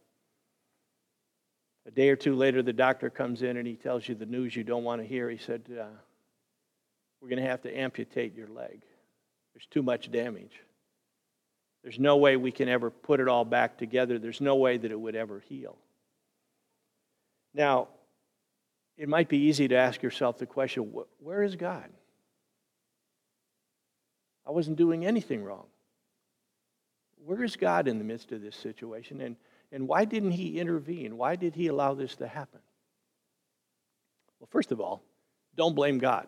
A 1.85 1.91
day 1.91 2.09
or 2.09 2.15
two 2.15 2.33
later, 2.33 2.63
the 2.63 2.73
doctor 2.73 3.11
comes 3.11 3.43
in 3.43 3.57
and 3.57 3.67
he 3.67 3.75
tells 3.75 4.07
you 4.07 4.15
the 4.15 4.25
news 4.25 4.55
you 4.55 4.63
don't 4.63 4.83
want 4.83 5.01
to 5.01 5.07
hear. 5.07 5.29
He 5.29 5.37
said, 5.37 5.61
uh, 5.79 5.85
we're 7.21 7.29
going 7.29 7.41
to 7.41 7.49
have 7.49 7.61
to 7.61 7.77
amputate 7.77 8.35
your 8.35 8.47
leg. 8.47 8.81
There's 9.53 9.67
too 9.67 9.83
much 9.83 10.11
damage. 10.11 10.59
There's 11.83 11.99
no 11.99 12.17
way 12.17 12.37
we 12.37 12.51
can 12.51 12.67
ever 12.67 12.89
put 12.89 13.19
it 13.19 13.27
all 13.27 13.45
back 13.45 13.77
together. 13.77 14.19
There's 14.19 14.41
no 14.41 14.55
way 14.55 14.77
that 14.77 14.91
it 14.91 14.99
would 14.99 15.15
ever 15.15 15.39
heal. 15.47 15.77
Now, 17.53 17.89
it 18.97 19.09
might 19.09 19.29
be 19.29 19.37
easy 19.37 19.67
to 19.67 19.75
ask 19.75 20.01
yourself 20.01 20.37
the 20.37 20.45
question 20.45 20.93
where 21.19 21.43
is 21.43 21.55
God? 21.55 21.89
I 24.45 24.51
wasn't 24.51 24.77
doing 24.77 25.05
anything 25.05 25.43
wrong. 25.43 25.65
Where 27.25 27.43
is 27.43 27.55
God 27.55 27.87
in 27.87 27.99
the 27.99 28.03
midst 28.03 28.31
of 28.31 28.41
this 28.41 28.55
situation? 28.55 29.21
And, 29.21 29.35
and 29.71 29.87
why 29.87 30.05
didn't 30.05 30.31
He 30.31 30.59
intervene? 30.59 31.17
Why 31.17 31.35
did 31.35 31.55
He 31.55 31.67
allow 31.67 31.93
this 31.93 32.15
to 32.15 32.27
happen? 32.27 32.59
Well, 34.39 34.49
first 34.51 34.71
of 34.71 34.81
all, 34.81 35.03
don't 35.55 35.75
blame 35.75 35.99
God. 35.99 36.27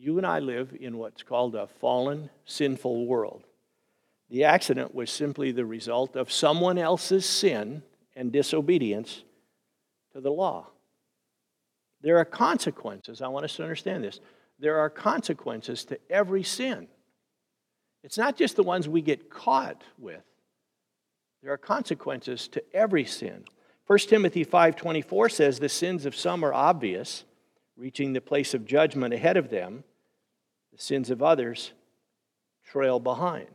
You 0.00 0.16
and 0.16 0.26
I 0.26 0.38
live 0.38 0.76
in 0.78 0.96
what's 0.96 1.24
called 1.24 1.56
a 1.56 1.66
fallen, 1.66 2.30
sinful 2.44 3.06
world. 3.06 3.42
The 4.30 4.44
accident 4.44 4.94
was 4.94 5.10
simply 5.10 5.50
the 5.50 5.66
result 5.66 6.14
of 6.14 6.30
someone 6.30 6.78
else's 6.78 7.26
sin 7.26 7.82
and 8.14 8.30
disobedience 8.30 9.24
to 10.12 10.20
the 10.20 10.30
law. 10.30 10.68
There 12.00 12.18
are 12.18 12.24
consequences. 12.24 13.20
I 13.20 13.28
want 13.28 13.44
us 13.44 13.56
to 13.56 13.64
understand 13.64 14.04
this. 14.04 14.20
There 14.60 14.78
are 14.78 14.88
consequences 14.88 15.84
to 15.86 15.98
every 16.08 16.44
sin. 16.44 16.86
It's 18.04 18.18
not 18.18 18.36
just 18.36 18.54
the 18.54 18.62
ones 18.62 18.88
we 18.88 19.02
get 19.02 19.28
caught 19.30 19.82
with. 19.98 20.22
There 21.42 21.52
are 21.52 21.58
consequences 21.58 22.46
to 22.48 22.62
every 22.72 23.04
sin. 23.04 23.44
1 23.86 23.98
Timothy 24.08 24.44
5:24 24.44 25.28
says 25.28 25.58
the 25.58 25.68
sins 25.68 26.06
of 26.06 26.14
some 26.14 26.44
are 26.44 26.54
obvious, 26.54 27.24
reaching 27.76 28.12
the 28.12 28.20
place 28.20 28.54
of 28.54 28.64
judgment 28.64 29.14
ahead 29.14 29.36
of 29.36 29.50
them, 29.50 29.84
the 30.78 30.84
sins 30.84 31.10
of 31.10 31.22
others 31.22 31.72
trail 32.64 33.00
behind. 33.00 33.48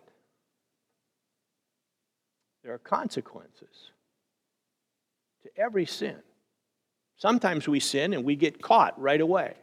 There 2.64 2.74
are 2.74 2.80
consequences 2.80 3.92
to 5.44 5.50
every 5.58 5.86
sin. 5.86 6.18
Sometimes 7.18 7.68
we 7.68 7.80
sin 7.80 8.14
and 8.14 8.24
we 8.24 8.36
get 8.36 8.62
caught 8.62 9.00
right 9.00 9.22
away. 9.22 9.54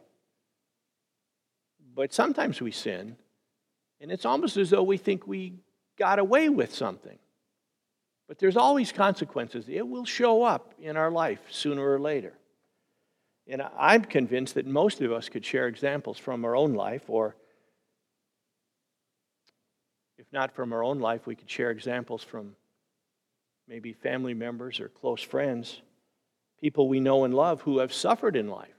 But 1.95 2.13
sometimes 2.13 2.61
we 2.61 2.71
sin 2.71 3.15
and 3.99 4.11
it's 4.11 4.25
almost 4.25 4.57
as 4.57 4.71
though 4.71 4.83
we 4.83 4.97
think 4.97 5.27
we 5.27 5.53
got 5.97 6.17
away 6.17 6.49
with 6.49 6.73
something. 6.73 7.19
But 8.27 8.39
there's 8.39 8.57
always 8.57 8.91
consequences. 8.91 9.65
It 9.67 9.87
will 9.87 10.05
show 10.05 10.41
up 10.41 10.73
in 10.79 10.97
our 10.97 11.11
life 11.11 11.41
sooner 11.49 11.87
or 11.87 11.99
later. 11.99 12.33
And 13.47 13.61
I'm 13.77 14.05
convinced 14.05 14.55
that 14.55 14.65
most 14.65 15.01
of 15.01 15.11
us 15.11 15.29
could 15.29 15.45
share 15.45 15.67
examples 15.67 16.17
from 16.17 16.45
our 16.45 16.55
own 16.55 16.73
life, 16.73 17.03
or 17.07 17.35
if 20.21 20.31
not 20.31 20.53
from 20.53 20.71
our 20.71 20.83
own 20.83 20.99
life, 20.99 21.25
we 21.25 21.35
could 21.35 21.49
share 21.49 21.71
examples 21.71 22.23
from 22.23 22.55
maybe 23.67 23.91
family 23.91 24.35
members 24.35 24.79
or 24.79 24.87
close 24.87 25.21
friends, 25.23 25.81
people 26.59 26.87
we 26.87 26.99
know 26.99 27.23
and 27.23 27.33
love 27.33 27.61
who 27.61 27.79
have 27.79 27.91
suffered 27.91 28.35
in 28.35 28.47
life. 28.47 28.69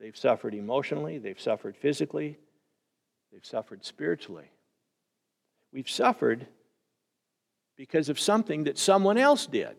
They've 0.00 0.16
suffered 0.16 0.54
emotionally, 0.54 1.18
they've 1.18 1.40
suffered 1.40 1.76
physically, 1.76 2.38
they've 3.30 3.44
suffered 3.44 3.84
spiritually. 3.84 4.50
We've 5.74 5.90
suffered 5.90 6.46
because 7.76 8.08
of 8.08 8.18
something 8.18 8.64
that 8.64 8.78
someone 8.78 9.18
else 9.18 9.44
did. 9.44 9.76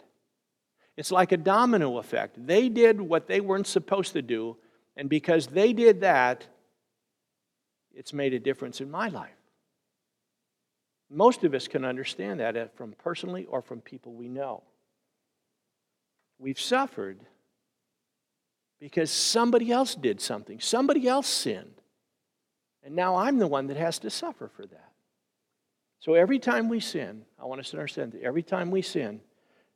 It's 0.95 1.11
like 1.11 1.31
a 1.31 1.37
domino 1.37 1.97
effect. 1.97 2.45
They 2.45 2.69
did 2.69 3.01
what 3.01 3.25
they 3.25 3.41
weren't 3.41 3.65
supposed 3.65 4.13
to 4.13 4.21
do, 4.21 4.57
and 4.95 5.09
because 5.09 5.47
they 5.47 5.73
did 5.73 6.01
that, 6.01 6.45
it's 7.95 8.13
made 8.13 8.35
a 8.35 8.39
difference 8.39 8.79
in 8.79 8.91
my 8.91 9.07
life. 9.07 9.36
Most 11.09 11.43
of 11.43 11.53
us 11.53 11.67
can 11.67 11.85
understand 11.85 12.39
that 12.39 12.75
from 12.75 12.93
personally 12.93 13.45
or 13.45 13.61
from 13.61 13.81
people 13.81 14.13
we 14.13 14.27
know. 14.27 14.63
We've 16.39 16.59
suffered 16.59 17.19
because 18.79 19.09
somebody 19.09 19.71
else 19.71 19.95
did 19.95 20.21
something, 20.21 20.59
somebody 20.59 21.07
else 21.07 21.27
sinned. 21.27 21.81
And 22.83 22.95
now 22.95 23.15
I'm 23.15 23.39
the 23.39 23.47
one 23.47 23.67
that 23.67 23.77
has 23.77 23.99
to 23.99 24.09
suffer 24.09 24.49
for 24.55 24.65
that. 24.65 24.91
So 25.99 26.13
every 26.13 26.39
time 26.39 26.69
we 26.69 26.79
sin, 26.79 27.23
I 27.41 27.45
want 27.45 27.59
us 27.59 27.71
to 27.71 27.77
understand 27.77 28.11
that 28.13 28.21
every 28.21 28.43
time 28.43 28.69
we 28.69 28.81
sin, 28.81 29.19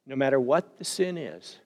no 0.05 0.15
matter 0.15 0.39
what 0.39 0.77
the 0.77 0.85
sin 0.85 1.17
is, 1.17 1.57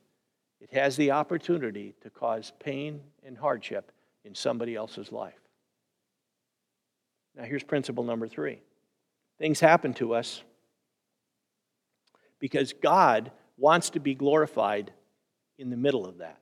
it 0.61 0.71
has 0.73 0.95
the 0.95 1.11
opportunity 1.11 1.93
to 2.01 2.09
cause 2.09 2.53
pain 2.59 3.01
and 3.23 3.37
hardship 3.37 3.91
in 4.23 4.33
somebody 4.33 4.75
else's 4.75 5.11
life. 5.11 5.33
Now, 7.35 7.43
here's 7.43 7.63
principle 7.63 8.03
number 8.03 8.27
three 8.27 8.59
things 9.37 9.59
happen 9.59 9.93
to 9.95 10.13
us 10.13 10.41
because 12.39 12.73
God 12.73 13.31
wants 13.57 13.91
to 13.91 13.99
be 13.99 14.15
glorified 14.15 14.91
in 15.57 15.69
the 15.69 15.77
middle 15.77 16.05
of 16.05 16.19
that. 16.19 16.39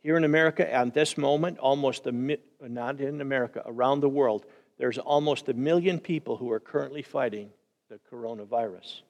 Here 0.00 0.16
in 0.16 0.24
America, 0.24 0.70
at 0.70 0.92
this 0.92 1.16
moment, 1.16 1.58
almost 1.58 2.06
a 2.06 2.12
not 2.60 3.00
in 3.00 3.20
America, 3.20 3.62
around 3.64 4.00
the 4.00 4.08
world, 4.08 4.44
there's 4.78 4.98
almost 4.98 5.48
a 5.48 5.54
million 5.54 5.98
people 5.98 6.36
who 6.36 6.50
are 6.50 6.60
currently 6.60 7.02
fighting 7.02 7.50
the 7.88 7.98
coronavirus. 8.12 9.00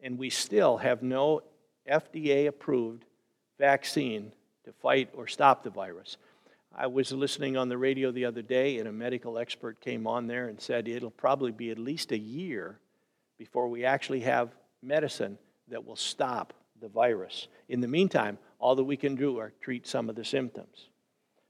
And 0.00 0.18
we 0.18 0.30
still 0.30 0.78
have 0.78 1.02
no 1.02 1.42
FDA 1.88 2.48
approved 2.48 3.04
vaccine 3.58 4.32
to 4.64 4.72
fight 4.72 5.10
or 5.14 5.26
stop 5.26 5.62
the 5.62 5.70
virus. 5.70 6.16
I 6.74 6.86
was 6.86 7.12
listening 7.12 7.56
on 7.56 7.68
the 7.68 7.78
radio 7.78 8.10
the 8.12 8.24
other 8.24 8.42
day, 8.42 8.78
and 8.78 8.88
a 8.88 8.92
medical 8.92 9.38
expert 9.38 9.80
came 9.80 10.06
on 10.06 10.26
there 10.26 10.48
and 10.48 10.60
said 10.60 10.86
it'll 10.86 11.10
probably 11.10 11.52
be 11.52 11.70
at 11.70 11.78
least 11.78 12.12
a 12.12 12.18
year 12.18 12.78
before 13.38 13.68
we 13.68 13.84
actually 13.84 14.20
have 14.20 14.54
medicine 14.82 15.36
that 15.68 15.84
will 15.84 15.96
stop 15.96 16.54
the 16.80 16.88
virus. 16.88 17.48
In 17.68 17.80
the 17.80 17.88
meantime, 17.88 18.38
all 18.58 18.74
that 18.76 18.84
we 18.84 18.96
can 18.96 19.14
do 19.14 19.38
are 19.38 19.52
treat 19.60 19.86
some 19.86 20.08
of 20.08 20.16
the 20.16 20.24
symptoms. 20.24 20.88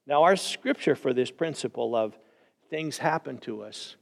Now, 0.06 0.22
our 0.22 0.36
scripture 0.36 0.96
for 0.96 1.12
this 1.12 1.30
principle 1.30 1.94
of 1.94 2.18
things 2.70 2.98
happen 2.98 3.38
to 3.38 3.62
us 3.62 3.96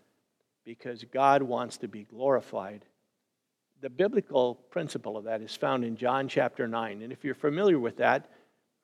because 0.65 1.05
God 1.05 1.43
wants 1.43 1.79
to 1.79 1.89
be 1.89 2.05
glorified. 2.05 2.85
The 3.81 3.91
biblical 3.91 4.55
principle 4.55 5.17
of 5.17 5.25
that 5.25 5.43
is 5.43 5.57
found 5.57 5.85
in 5.85 5.97
John 5.97 6.29
chapter 6.29 6.69
9. 6.69 7.03
And 7.03 7.13
if 7.13 7.25
you're 7.25 7.35
familiar 7.35 7.79
with 7.79 7.97
that, 7.99 8.31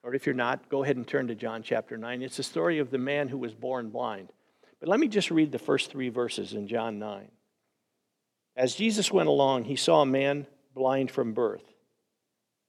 or 0.05 0.13
if 0.13 0.27
you're 0.27 0.35
not, 0.35 0.69
go 0.69 0.83
ahead 0.83 0.97
and 0.97 1.07
turn 1.07 1.27
to 1.27 1.35
John 1.35 1.63
chapter 1.63 1.97
9. 1.97 2.21
It's 2.21 2.37
the 2.37 2.43
story 2.43 2.77
of 2.77 2.91
the 2.91 2.99
man 2.99 3.27
who 3.27 3.39
was 3.39 3.55
born 3.55 3.89
blind. 3.89 4.31
But 4.79 4.87
let 4.87 4.99
me 4.99 5.07
just 5.07 5.31
read 5.31 5.51
the 5.51 5.57
first 5.57 5.89
three 5.89 6.09
verses 6.09 6.53
in 6.53 6.67
John 6.67 6.99
9. 6.99 7.27
As 8.55 8.75
Jesus 8.75 9.11
went 9.11 9.29
along, 9.29 9.63
he 9.63 9.75
saw 9.75 10.03
a 10.03 10.05
man 10.05 10.45
blind 10.75 11.09
from 11.09 11.33
birth. 11.33 11.63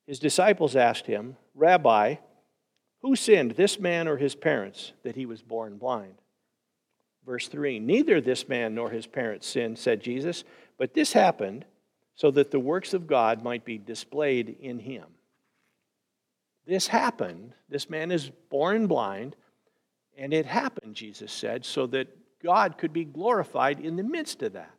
His 0.07 0.19
disciples 0.19 0.75
asked 0.77 1.07
him, 1.07 1.37
Rabbi, 1.55 2.15
who 3.03 3.15
sinned, 3.15 3.51
this 3.51 3.79
man 3.79 4.09
or 4.09 4.17
his 4.17 4.35
parents, 4.35 4.93
that 5.03 5.17
he 5.17 5.27
was 5.27 5.43
born 5.43 5.77
blind? 5.77 6.15
Verse 7.27 7.49
3 7.49 7.81
Neither 7.81 8.19
this 8.23 8.49
man 8.49 8.75
nor 8.75 8.89
his 8.89 9.07
parents 9.07 9.47
sinned, 9.47 9.79
said 9.79 10.01
Jesus, 10.01 10.43
but 10.79 10.95
this 10.95 11.13
happened 11.13 11.67
so 12.15 12.31
that 12.31 12.51
the 12.51 12.59
works 12.59 12.95
of 12.95 13.07
God 13.07 13.43
might 13.43 13.67
be 13.67 13.77
displayed 13.77 14.57
in 14.59 14.79
him. 14.79 15.05
This 16.67 16.89
happened. 16.89 17.55
This 17.69 17.89
man 17.89 18.11
is 18.11 18.31
born 18.51 18.87
blind, 18.87 19.37
and 20.17 20.35
it 20.35 20.47
happened, 20.47 20.95
Jesus 20.95 21.33
said, 21.33 21.65
so 21.65 21.87
that 21.89 22.09
God 22.43 22.79
could 22.79 22.93
be 22.93 23.05
glorified 23.05 23.81
in 23.81 23.97
the 23.97 24.03
midst 24.03 24.43
of 24.43 24.55
that. 24.55 24.73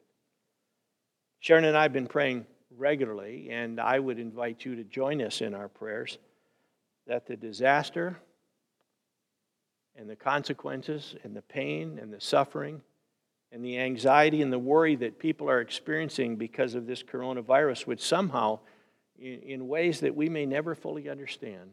Sharon 1.40 1.66
and 1.66 1.78
I 1.78 1.84
have 1.84 1.94
been 1.94 2.08
praying 2.08 2.46
regularly, 2.76 3.50
and 3.50 3.80
I 3.80 4.00
would 4.00 4.20
invite 4.20 4.66
you 4.66 4.76
to 4.76 4.84
join 4.84 5.22
us 5.22 5.42
in 5.42 5.54
our 5.54 5.68
prayers 5.68 6.18
that 7.08 7.26
the 7.26 7.38
disaster 7.38 8.18
and 9.96 10.10
the 10.10 10.16
consequences 10.16 11.16
and 11.24 11.36
the 11.36 11.42
pain 11.42 12.00
and 12.02 12.14
the 12.14 12.22
suffering 12.22 12.82
and 13.52 13.64
the 13.64 13.80
anxiety 13.80 14.42
and 14.42 14.52
the 14.52 14.60
worry 14.60 14.96
that 14.98 15.20
people 15.20 15.50
are 15.50 15.62
experiencing 15.62 16.36
because 16.36 16.76
of 16.76 16.86
this 16.86 17.02
coronavirus 17.02 17.88
would 17.88 18.02
somehow, 18.02 18.60
in, 19.20 19.42
in 19.42 19.68
ways 19.68 20.02
that 20.02 20.16
we 20.16 20.30
may 20.30 20.46
never 20.46 20.76
fully 20.76 21.10
understand, 21.10 21.72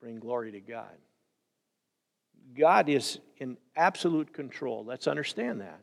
bring 0.00 0.18
glory 0.18 0.52
to 0.52 0.60
God. 0.60 0.96
God 2.56 2.88
is 2.88 3.18
in 3.38 3.56
absolute 3.76 4.32
control. 4.32 4.84
Let's 4.84 5.06
understand 5.06 5.60
that. 5.60 5.80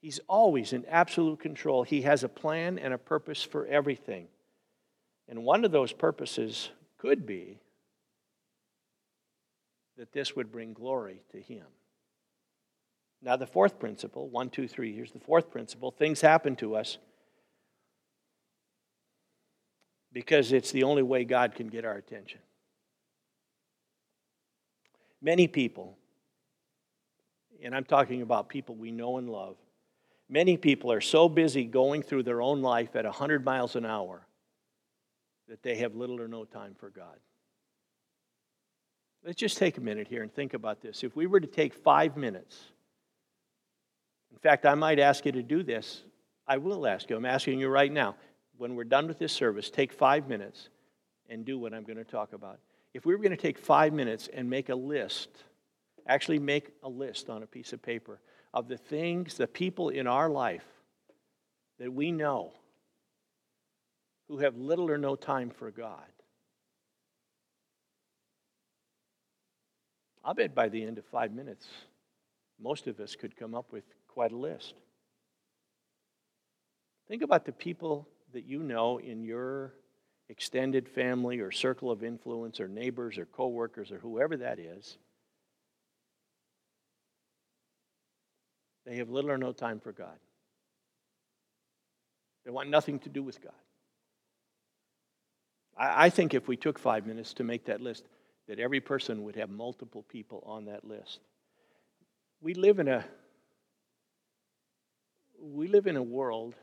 He's 0.00 0.20
always 0.28 0.72
in 0.72 0.84
absolute 0.86 1.40
control. 1.40 1.82
He 1.82 2.02
has 2.02 2.24
a 2.24 2.28
plan 2.28 2.78
and 2.78 2.92
a 2.92 2.98
purpose 2.98 3.42
for 3.42 3.66
everything. 3.66 4.28
And 5.28 5.44
one 5.44 5.64
of 5.64 5.72
those 5.72 5.92
purposes 5.92 6.70
could 6.98 7.26
be 7.26 7.58
that 9.96 10.12
this 10.12 10.36
would 10.36 10.52
bring 10.52 10.74
glory 10.74 11.22
to 11.32 11.40
Him. 11.40 11.64
Now, 13.22 13.36
the 13.36 13.46
fourth 13.46 13.78
principle 13.78 14.28
one, 14.28 14.50
two, 14.50 14.68
three, 14.68 14.94
here's 14.94 15.12
the 15.12 15.18
fourth 15.18 15.50
principle 15.50 15.90
things 15.90 16.20
happen 16.20 16.56
to 16.56 16.76
us 16.76 16.98
because 20.14 20.52
it's 20.52 20.72
the 20.72 20.84
only 20.84 21.02
way 21.02 21.24
God 21.24 21.54
can 21.54 21.66
get 21.66 21.84
our 21.84 21.96
attention. 21.96 22.40
Many 25.20 25.46
people, 25.46 25.98
and 27.62 27.74
I'm 27.74 27.84
talking 27.84 28.22
about 28.22 28.48
people 28.48 28.74
we 28.74 28.90
know 28.90 29.18
and 29.18 29.28
love, 29.28 29.56
Many 30.28 30.56
people 30.56 30.90
are 30.90 31.00
so 31.00 31.28
busy 31.28 31.64
going 31.64 32.02
through 32.02 32.22
their 32.22 32.40
own 32.40 32.62
life 32.62 32.96
at 32.96 33.04
100 33.04 33.44
miles 33.44 33.76
an 33.76 33.84
hour 33.84 34.26
that 35.48 35.62
they 35.62 35.76
have 35.76 35.94
little 35.94 36.20
or 36.20 36.28
no 36.28 36.44
time 36.44 36.74
for 36.78 36.88
God. 36.88 37.18
Let's 39.24 39.36
just 39.36 39.58
take 39.58 39.76
a 39.78 39.80
minute 39.80 40.08
here 40.08 40.22
and 40.22 40.32
think 40.32 40.54
about 40.54 40.80
this. 40.80 41.02
If 41.02 41.14
we 41.14 41.26
were 41.26 41.40
to 41.40 41.46
take 41.46 41.74
five 41.74 42.16
minutes, 42.16 42.58
in 44.32 44.38
fact, 44.38 44.66
I 44.66 44.74
might 44.74 44.98
ask 44.98 45.24
you 45.26 45.32
to 45.32 45.42
do 45.42 45.62
this. 45.62 46.02
I 46.46 46.56
will 46.58 46.86
ask 46.86 47.08
you. 47.08 47.16
I'm 47.16 47.24
asking 47.24 47.60
you 47.60 47.68
right 47.68 47.92
now. 47.92 48.16
When 48.56 48.76
we're 48.76 48.84
done 48.84 49.08
with 49.08 49.18
this 49.18 49.32
service, 49.32 49.70
take 49.70 49.92
five 49.92 50.28
minutes 50.28 50.68
and 51.28 51.44
do 51.44 51.58
what 51.58 51.74
I'm 51.74 51.84
going 51.84 51.96
to 51.96 52.04
talk 52.04 52.32
about. 52.32 52.60
If 52.92 53.04
we 53.04 53.14
were 53.14 53.22
going 53.22 53.36
to 53.36 53.36
take 53.36 53.58
five 53.58 53.92
minutes 53.92 54.28
and 54.32 54.48
make 54.48 54.68
a 54.68 54.74
list, 54.74 55.28
actually 56.06 56.38
make 56.38 56.70
a 56.82 56.88
list 56.88 57.28
on 57.28 57.42
a 57.42 57.46
piece 57.46 57.72
of 57.72 57.82
paper 57.82 58.20
of 58.52 58.68
the 58.68 58.76
things, 58.76 59.36
the 59.36 59.48
people 59.48 59.88
in 59.88 60.06
our 60.06 60.30
life 60.30 60.66
that 61.78 61.92
we 61.92 62.12
know 62.12 62.52
who 64.28 64.38
have 64.38 64.56
little 64.56 64.90
or 64.90 64.98
no 64.98 65.16
time 65.16 65.50
for 65.50 65.70
God. 65.70 65.98
I'll 70.24 70.34
bet 70.34 70.54
by 70.54 70.68
the 70.68 70.82
end 70.82 70.98
of 70.98 71.04
five 71.04 71.32
minutes, 71.32 71.66
most 72.60 72.86
of 72.86 73.00
us 73.00 73.16
could 73.16 73.36
come 73.36 73.54
up 73.54 73.72
with 73.72 73.84
quite 74.08 74.32
a 74.32 74.36
list. 74.36 74.74
Think 77.08 77.22
about 77.22 77.44
the 77.44 77.52
people 77.52 78.08
that 78.34 78.44
you 78.44 78.62
know 78.62 78.98
in 78.98 79.24
your 79.24 79.72
extended 80.28 80.88
family 80.88 81.40
or 81.40 81.50
circle 81.50 81.90
of 81.90 82.04
influence 82.04 82.60
or 82.60 82.68
neighbors 82.68 83.18
or 83.18 83.24
coworkers 83.24 83.90
or 83.90 83.98
whoever 83.98 84.36
that 84.36 84.58
is 84.58 84.98
They 88.84 88.96
have 88.96 89.10
little 89.10 89.30
or 89.30 89.38
no 89.38 89.52
time 89.52 89.80
for 89.80 89.92
God. 89.92 90.18
They 92.44 92.50
want 92.50 92.68
nothing 92.68 92.98
to 93.00 93.08
do 93.08 93.22
with 93.22 93.42
God. 93.42 93.52
I, 95.76 96.06
I 96.06 96.10
think 96.10 96.34
if 96.34 96.46
we 96.46 96.56
took 96.56 96.78
five 96.78 97.06
minutes 97.06 97.32
to 97.34 97.44
make 97.44 97.64
that 97.66 97.80
list, 97.80 98.04
that 98.46 98.58
every 98.58 98.80
person 98.80 99.22
would 99.24 99.36
have 99.36 99.48
multiple 99.48 100.02
people 100.02 100.42
on 100.46 100.66
that 100.66 100.84
list. 100.84 101.20
We 102.42 102.54
live 102.54 102.78
in 102.78 102.88
a 102.88 103.04
we 105.40 105.66
live 105.66 105.86
in 105.86 105.96
a 105.96 106.02
world 106.02 106.54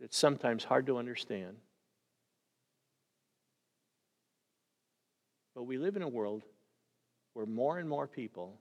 that's 0.00 0.16
sometimes 0.16 0.64
hard 0.64 0.86
to 0.86 0.98
understand. 0.98 1.56
But 5.54 5.64
we 5.64 5.78
live 5.78 5.96
in 5.96 6.02
a 6.02 6.08
world 6.08 6.42
where 7.32 7.46
more 7.46 7.78
and 7.78 7.88
more 7.88 8.06
people 8.06 8.58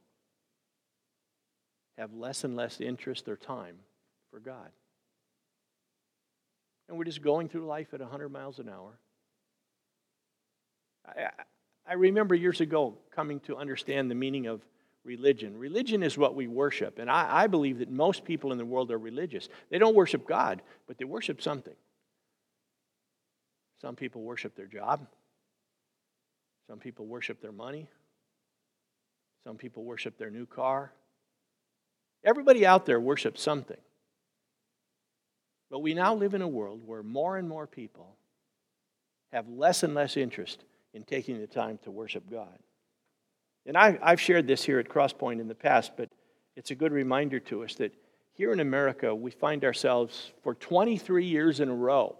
have 1.97 2.13
less 2.13 2.43
and 2.43 2.55
less 2.55 2.79
interest 2.79 3.27
or 3.27 3.35
time 3.35 3.75
for 4.31 4.39
God. 4.39 4.69
And 6.87 6.97
we're 6.97 7.05
just 7.05 7.21
going 7.21 7.49
through 7.49 7.65
life 7.65 7.93
at 7.93 7.99
100 7.99 8.29
miles 8.29 8.59
an 8.59 8.69
hour. 8.69 8.99
I, 11.05 11.29
I 11.87 11.93
remember 11.93 12.35
years 12.35 12.61
ago 12.61 12.95
coming 13.15 13.39
to 13.41 13.57
understand 13.57 14.09
the 14.09 14.15
meaning 14.15 14.47
of 14.47 14.61
religion. 15.05 15.57
Religion 15.57 16.03
is 16.03 16.17
what 16.17 16.35
we 16.35 16.47
worship. 16.47 16.99
And 16.99 17.09
I, 17.09 17.43
I 17.43 17.47
believe 17.47 17.79
that 17.79 17.89
most 17.89 18.25
people 18.25 18.51
in 18.51 18.57
the 18.57 18.65
world 18.65 18.91
are 18.91 18.97
religious. 18.97 19.47
They 19.69 19.77
don't 19.77 19.95
worship 19.95 20.27
God, 20.27 20.61
but 20.87 20.97
they 20.97 21.05
worship 21.05 21.41
something. 21.41 21.75
Some 23.81 23.95
people 23.95 24.23
worship 24.23 24.55
their 24.55 24.65
job. 24.67 25.07
Some 26.67 26.79
people 26.79 27.05
worship 27.05 27.41
their 27.41 27.51
money. 27.51 27.87
Some 29.43 29.57
people 29.57 29.83
worship 29.83 30.17
their 30.17 30.31
new 30.31 30.45
car. 30.45 30.91
Everybody 32.23 32.65
out 32.65 32.85
there 32.85 32.99
worships 32.99 33.41
something. 33.41 33.77
But 35.69 35.79
we 35.79 35.93
now 35.93 36.15
live 36.15 36.33
in 36.33 36.41
a 36.41 36.47
world 36.47 36.81
where 36.85 37.03
more 37.03 37.37
and 37.37 37.47
more 37.47 37.67
people 37.67 38.15
have 39.31 39.47
less 39.47 39.83
and 39.83 39.93
less 39.93 40.17
interest 40.17 40.63
in 40.93 41.03
taking 41.03 41.39
the 41.39 41.47
time 41.47 41.77
to 41.83 41.91
worship 41.91 42.23
God. 42.29 42.57
And 43.65 43.77
I, 43.77 43.97
have 44.01 44.21
shared 44.21 44.47
this 44.47 44.63
here 44.63 44.79
at 44.79 44.89
Crosspoint 44.89 45.39
in 45.39 45.47
the 45.47 45.55
past, 45.55 45.93
but 45.97 46.09
it's 46.55 46.71
a 46.71 46.75
good 46.75 46.91
reminder 46.91 47.39
to 47.41 47.63
us 47.63 47.75
that 47.75 47.93
here 48.33 48.51
in 48.51 48.59
America, 48.59 49.15
we 49.15 49.31
find 49.31 49.63
ourselves 49.63 50.31
for 50.43 50.53
23 50.53 51.25
years 51.25 51.59
in 51.59 51.69
a 51.69 51.75
row. 51.75 52.17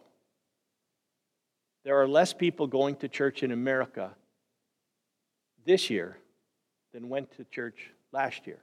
There 1.84 2.01
are 2.01 2.08
less 2.08 2.34
people 2.34 2.67
going 2.67 2.95
to 2.97 3.10
church 3.10 3.43
in 3.43 3.51
America 3.51 4.12
this 5.65 5.89
year 5.89 6.17
than 6.93 7.10
went 7.10 7.36
to 7.38 7.43
church 7.43 7.91
last 8.12 8.47
year. 8.47 8.60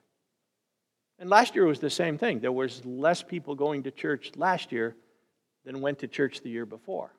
And 1.18 1.30
last 1.30 1.54
year 1.54 1.66
was 1.66 1.78
the 1.78 1.90
same 1.90 2.18
thing. 2.18 2.40
There 2.40 2.50
was 2.50 2.84
less 2.84 3.22
people 3.22 3.54
going 3.54 3.84
to 3.84 3.90
church 3.90 4.32
last 4.34 4.72
year 4.72 4.96
than 5.64 5.80
went 5.80 6.00
to 6.00 6.08
church 6.08 6.40
the 6.40 6.50
year 6.50 6.66
before. 6.66 7.12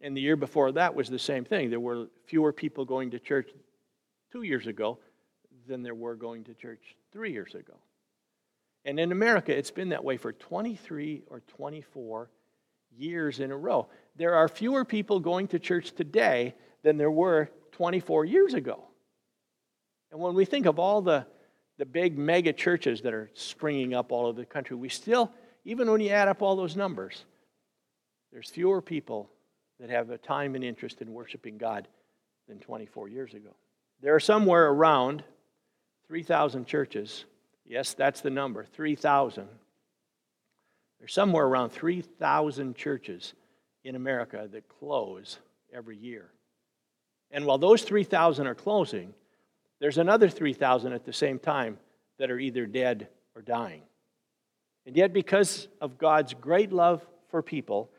And 0.00 0.16
the 0.16 0.20
year 0.20 0.36
before 0.36 0.72
that 0.72 0.94
was 0.94 1.08
the 1.08 1.18
same 1.18 1.44
thing. 1.44 1.70
There 1.70 1.80
were 1.80 2.08
fewer 2.26 2.52
people 2.52 2.84
going 2.84 3.10
to 3.10 3.18
church 3.18 3.50
two 4.32 4.42
years 4.42 4.66
ago 4.66 4.98
than 5.66 5.82
there 5.82 5.94
were 5.94 6.14
going 6.14 6.44
to 6.44 6.54
church 6.54 6.96
three 7.12 7.32
years 7.32 7.54
ago. 7.54 7.74
And 8.84 8.98
in 8.98 9.12
America, 9.12 9.56
it's 9.56 9.70
been 9.70 9.90
that 9.90 10.04
way 10.04 10.16
for 10.16 10.32
23 10.32 11.24
or 11.26 11.40
24 11.40 12.30
years 12.96 13.40
in 13.40 13.50
a 13.50 13.56
row. 13.56 13.88
There 14.16 14.34
are 14.34 14.48
fewer 14.48 14.84
people 14.84 15.20
going 15.20 15.48
to 15.48 15.58
church 15.58 15.92
today 15.92 16.54
than 16.82 16.96
there 16.96 17.10
were 17.10 17.50
24 17.72 18.24
years 18.24 18.54
ago. 18.54 18.84
And 20.10 20.20
when 20.20 20.34
we 20.34 20.44
think 20.44 20.66
of 20.66 20.78
all 20.78 21.02
the, 21.02 21.26
the 21.78 21.84
big 21.84 22.18
mega 22.18 22.52
churches 22.52 23.02
that 23.02 23.12
are 23.12 23.30
springing 23.34 23.94
up 23.94 24.12
all 24.12 24.26
over 24.26 24.40
the 24.40 24.46
country, 24.46 24.76
we 24.76 24.88
still, 24.88 25.30
even 25.64 25.90
when 25.90 26.00
you 26.00 26.10
add 26.10 26.28
up 26.28 26.40
all 26.40 26.56
those 26.56 26.74
numbers, 26.74 27.24
there's 28.32 28.48
fewer 28.48 28.80
people 28.80 29.30
that 29.80 29.90
have 29.90 30.10
a 30.10 30.18
time 30.18 30.54
and 30.54 30.62
interest 30.62 31.00
in 31.00 31.12
worshiping 31.12 31.58
God 31.58 31.88
than 32.48 32.58
24 32.58 33.08
years 33.08 33.34
ago. 33.34 33.50
There 34.02 34.14
are 34.14 34.20
somewhere 34.20 34.68
around 34.68 35.24
3,000 36.06 36.66
churches. 36.66 37.24
Yes, 37.64 37.94
that's 37.94 38.20
the 38.20 38.30
number 38.30 38.64
3,000. 38.64 39.48
There's 40.98 41.14
somewhere 41.14 41.46
around 41.46 41.70
3,000 41.70 42.76
churches 42.76 43.34
in 43.84 43.94
America 43.94 44.48
that 44.52 44.68
close 44.68 45.38
every 45.72 45.96
year. 45.96 46.30
And 47.30 47.46
while 47.46 47.58
those 47.58 47.82
3,000 47.82 48.46
are 48.46 48.54
closing, 48.54 49.14
there's 49.80 49.98
another 49.98 50.28
3,000 50.28 50.92
at 50.92 51.04
the 51.04 51.12
same 51.12 51.38
time 51.38 51.78
that 52.18 52.30
are 52.30 52.38
either 52.38 52.66
dead 52.66 53.08
or 53.34 53.40
dying. 53.40 53.82
And 54.84 54.96
yet, 54.96 55.12
because 55.12 55.68
of 55.80 55.96
God's 55.96 56.34
great 56.34 56.72
love 56.72 57.06
for 57.28 57.42
people, 57.42 57.90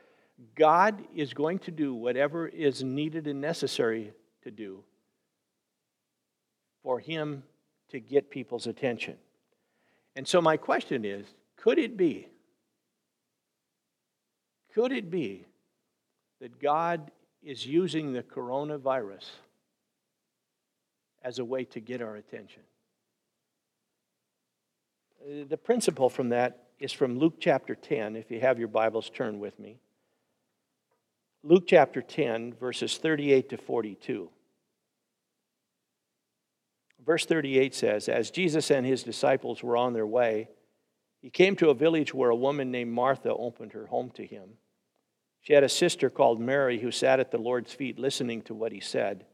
God 0.56 1.04
is 1.16 1.34
going 1.34 1.60
to 1.60 1.72
do 1.72 1.94
whatever 1.94 2.48
is 2.48 2.84
needed 2.84 3.28
and 3.28 3.42
necessary 3.42 4.14
to 4.44 4.52
do 4.52 4.84
for 6.84 7.00
Him 7.00 7.44
to 7.90 8.00
get 8.00 8.30
people's 8.30 8.68
attention. 8.68 9.18
And 10.16 10.28
so, 10.28 10.42
my 10.42 10.58
question 10.58 11.06
is 11.06 11.28
could 11.58 11.78
it 11.78 11.96
be? 11.98 12.28
Could 14.74 14.92
it 14.92 15.12
be 15.12 15.46
that 16.40 16.60
God 16.60 17.12
is 17.44 17.66
using 17.66 18.14
the 18.14 18.24
coronavirus 18.24 19.30
as 21.24 21.40
a 21.40 21.46
way 21.46 21.64
to 21.66 21.80
get 21.80 22.02
our 22.02 22.16
attention. 22.16 22.64
Uh, 25.22 25.46
the 25.48 25.58
principle 25.58 26.10
from 26.10 26.30
that 26.30 26.70
is 26.80 26.92
from 26.92 27.20
Luke 27.20 27.36
chapter 27.40 27.76
10. 27.76 28.16
If 28.16 28.32
you 28.32 28.40
have 28.40 28.58
your 28.58 28.68
Bibles, 28.68 29.10
turn 29.10 29.40
with 29.40 29.60
me. 29.60 29.78
Luke 31.44 31.64
chapter 31.68 32.02
10, 32.02 32.54
verses 32.54 32.98
38 32.98 33.50
to 33.50 33.58
42. 33.58 34.30
Verse 37.04 37.26
38 37.26 37.74
says 37.74 38.08
As 38.08 38.30
Jesus 38.30 38.70
and 38.70 38.86
his 38.86 39.04
disciples 39.04 39.64
were 39.64 39.76
on 39.76 39.94
their 39.94 40.06
way, 40.06 40.50
he 41.22 41.30
came 41.30 41.56
to 41.56 41.70
a 41.70 41.76
village 41.76 42.14
where 42.14 42.30
a 42.30 42.36
woman 42.36 42.72
named 42.72 42.92
Martha 42.92 43.34
opened 43.34 43.74
her 43.74 43.88
home 43.88 44.12
to 44.12 44.26
him. 44.26 44.50
She 45.42 45.54
had 45.54 45.64
a 45.64 45.70
sister 45.70 46.10
called 46.10 46.40
Mary 46.40 46.80
who 46.80 46.92
sat 46.92 47.20
at 47.20 47.32
the 47.32 47.40
Lord's 47.40 47.74
feet 47.74 47.98
listening 47.98 48.44
to 48.44 48.54
what 48.54 48.72
he 48.72 48.80
said. 48.80 49.26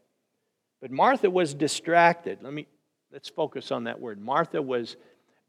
But 0.80 0.90
Martha 0.90 1.28
was 1.28 1.52
distracted. 1.52 2.38
Let 2.42 2.54
me 2.54 2.66
let's 3.12 3.28
focus 3.28 3.70
on 3.70 3.84
that 3.84 4.00
word. 4.00 4.18
Martha 4.18 4.62
was 4.62 4.96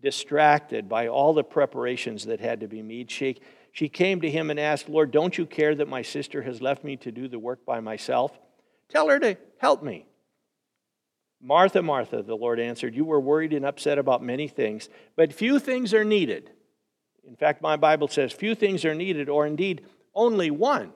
distracted 0.01 0.89
by 0.89 1.07
all 1.07 1.33
the 1.33 1.43
preparations 1.43 2.25
that 2.25 2.39
had 2.39 2.61
to 2.61 2.67
be 2.67 2.81
made. 2.81 3.11
She, 3.11 3.37
she 3.71 3.89
came 3.89 4.21
to 4.21 4.29
him 4.29 4.49
and 4.49 4.59
asked, 4.59 4.89
Lord, 4.89 5.11
don't 5.11 5.37
you 5.37 5.45
care 5.45 5.75
that 5.75 5.87
my 5.87 6.01
sister 6.01 6.41
has 6.41 6.61
left 6.61 6.83
me 6.83 6.97
to 6.97 7.11
do 7.11 7.27
the 7.27 7.39
work 7.39 7.65
by 7.65 7.79
myself? 7.79 8.37
Tell 8.89 9.09
her 9.09 9.19
to 9.19 9.37
help 9.57 9.83
me. 9.83 10.05
Martha, 11.41 11.81
Martha, 11.81 12.21
the 12.21 12.35
Lord 12.35 12.59
answered, 12.59 12.95
You 12.95 13.05
were 13.05 13.19
worried 13.19 13.53
and 13.53 13.65
upset 13.65 13.97
about 13.97 14.23
many 14.23 14.47
things, 14.47 14.89
but 15.15 15.31
few 15.31 15.59
things 15.59 15.93
are 15.93 16.03
needed. 16.03 16.51
In 17.25 17.35
fact, 17.35 17.61
my 17.61 17.77
Bible 17.77 18.07
says 18.07 18.33
few 18.33 18.55
things 18.55 18.83
are 18.83 18.95
needed, 18.95 19.29
or 19.29 19.45
indeed, 19.45 19.85
only 20.13 20.51
one. 20.51 20.91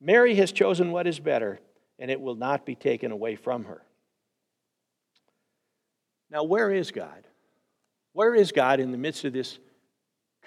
Mary 0.00 0.34
has 0.36 0.52
chosen 0.52 0.92
what 0.92 1.06
is 1.06 1.18
better, 1.18 1.60
and 1.98 2.10
it 2.10 2.20
will 2.20 2.36
not 2.36 2.64
be 2.64 2.74
taken 2.74 3.10
away 3.10 3.36
from 3.36 3.64
her. 3.64 3.82
Now, 6.30 6.44
where 6.44 6.70
is 6.70 6.92
God? 6.92 7.26
Where 8.12 8.34
is 8.34 8.52
God 8.52 8.80
in 8.80 8.92
the 8.92 8.98
midst 8.98 9.24
of 9.24 9.32
this 9.32 9.58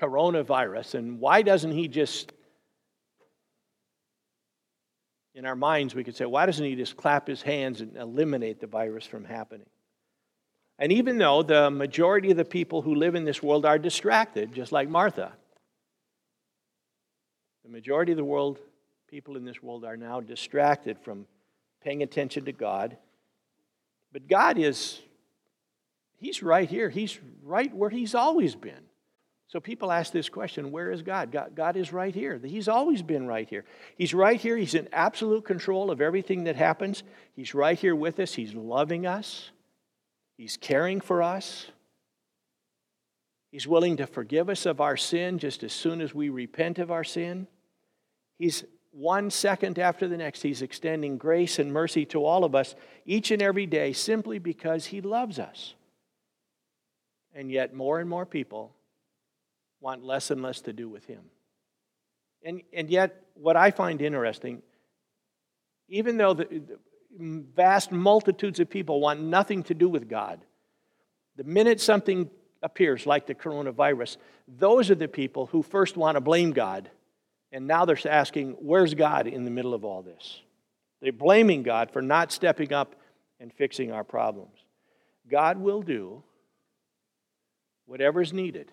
coronavirus, 0.04 0.96
and 0.96 1.20
why 1.20 1.42
doesn't 1.42 1.72
He 1.72 1.88
just, 1.88 2.34
in 5.34 5.46
our 5.46 5.56
minds, 5.56 5.96
we 5.96 6.04
could 6.04 6.16
say, 6.16 6.26
why 6.26 6.46
doesn't 6.46 6.66
He 6.66 6.76
just 6.76 6.98
clap 6.98 7.28
His 7.28 7.42
hands 7.42 7.80
and 7.80 7.96
eliminate 7.96 8.60
the 8.60 8.68
virus 8.68 9.06
from 9.06 9.24
happening? 9.24 9.68
And 10.78 10.92
even 10.92 11.18
though 11.18 11.44
the 11.44 11.72
majority 11.72 12.32
of 12.32 12.38
the 12.38 12.44
people 12.44 12.82
who 12.82 12.96
live 12.96 13.16
in 13.16 13.24
this 13.24 13.42
world 13.42 13.66
are 13.66 13.80
distracted, 13.80 14.54
just 14.54 14.72
like 14.72 14.90
Martha, 14.90 15.32
the 17.64 17.70
majority 17.70 18.12
of 18.12 18.18
the 18.18 18.26
world, 18.26 18.60
people 19.08 19.38
in 19.38 19.46
this 19.46 19.64
world, 19.64 19.86
are 19.86 19.96
now 19.96 20.20
distracted 20.20 20.98
from 21.00 21.26
paying 21.82 22.04
attention 22.04 22.44
to 22.46 22.52
God. 22.52 22.98
But 24.12 24.28
God 24.28 24.60
is, 24.60 25.00
He's 26.18 26.44
right 26.44 26.70
here. 26.70 26.90
He's 26.90 27.18
right 27.42 27.74
where 27.74 27.90
He's 27.90 28.16
always 28.16 28.56
been. 28.56 28.84
So 29.54 29.60
people 29.60 29.92
ask 29.92 30.12
this 30.12 30.30
question 30.30 30.72
where 30.72 30.90
is 30.90 31.04
God? 31.04 31.32
God? 31.32 31.52
God 31.54 31.78
is 31.78 31.94
right 31.94 32.16
here. 32.16 32.42
He's 32.44 32.68
always 32.68 33.04
been 33.04 33.28
right 33.28 33.48
here. 33.48 33.66
He's 33.96 34.12
right 34.12 34.42
here. 34.42 34.58
He's 34.58 34.74
in 34.74 34.90
absolute 34.92 35.46
control 35.46 35.92
of 35.92 36.02
everything 36.02 36.46
that 36.46 36.56
happens. 36.56 37.04
He's 37.36 37.54
right 37.54 37.78
here 37.78 37.96
with 37.96 38.20
us. 38.20 38.34
He's 38.34 38.56
loving 38.56 39.06
us, 39.06 39.52
He's 40.38 40.58
caring 40.58 41.02
for 41.02 41.22
us. 41.22 41.68
He's 43.52 43.68
willing 43.68 43.98
to 43.98 44.08
forgive 44.08 44.50
us 44.50 44.66
of 44.66 44.82
our 44.82 44.98
sin 44.98 45.38
just 45.38 45.62
as 45.62 45.72
soon 45.72 46.02
as 46.02 46.16
we 46.16 46.30
repent 46.30 46.80
of 46.80 46.90
our 46.90 47.04
sin. 47.04 47.46
He's 48.40 48.64
one 48.90 49.30
second 49.30 49.78
after 49.78 50.08
the 50.08 50.18
next, 50.18 50.42
He's 50.42 50.64
extending 50.64 51.20
grace 51.20 51.60
and 51.60 51.72
mercy 51.72 52.06
to 52.06 52.26
all 52.26 52.44
of 52.44 52.56
us 52.56 52.74
each 53.06 53.30
and 53.30 53.40
every 53.40 53.68
day 53.68 53.94
simply 53.94 54.40
because 54.40 54.88
He 54.88 55.00
loves 55.00 55.38
us. 55.38 55.76
And 57.36 57.52
yet, 57.52 57.76
more 57.76 58.00
and 58.00 58.10
more 58.10 58.26
people 58.26 58.74
want 59.84 60.04
less 60.04 60.32
and 60.32 60.42
less 60.42 60.62
to 60.62 60.74
do 60.74 60.90
with 60.90 61.06
Him. 61.06 61.22
And, 62.44 62.62
and 62.74 62.90
yet, 62.90 63.24
what 63.36 63.56
I 63.56 63.70
find 63.70 64.02
interesting, 64.02 64.64
even 65.88 66.18
though 66.18 66.34
the, 66.34 66.46
the 66.46 66.80
vast 67.56 67.92
multitudes 67.92 68.60
of 68.60 68.70
people 68.70 69.00
want 69.00 69.22
nothing 69.22 69.62
to 69.64 69.76
do 69.76 69.88
with 69.88 70.10
God, 70.10 70.44
the 71.36 71.44
minute 71.44 71.80
something 71.80 72.30
appears, 72.64 73.06
like 73.06 73.28
the 73.28 73.36
coronavirus, 73.36 74.18
those 74.48 74.90
are 74.90 74.96
the 74.96 75.08
people 75.08 75.46
who 75.48 75.62
first 75.62 75.98
want 75.98 76.16
to 76.16 76.22
blame 76.22 76.52
God 76.52 76.90
and 77.54 77.68
now 77.68 77.86
they're 77.86 78.00
asking, 78.10 78.58
where's 78.60 78.96
God 78.96 79.28
in 79.28 79.46
the 79.46 79.52
middle 79.52 79.76
of 79.76 79.86
all 79.86 80.02
this? 80.02 80.42
They're 81.02 81.12
blaming 81.12 81.62
God 81.62 81.92
for 81.92 82.02
not 82.02 82.32
stepping 82.32 82.74
up 82.74 82.96
and 83.40 83.54
fixing 83.54 83.92
our 83.92 84.04
problems. 84.04 84.58
God 85.30 85.60
will 85.60 85.84
do 85.84 86.24
whatever's 87.86 88.34
needed 88.34 88.72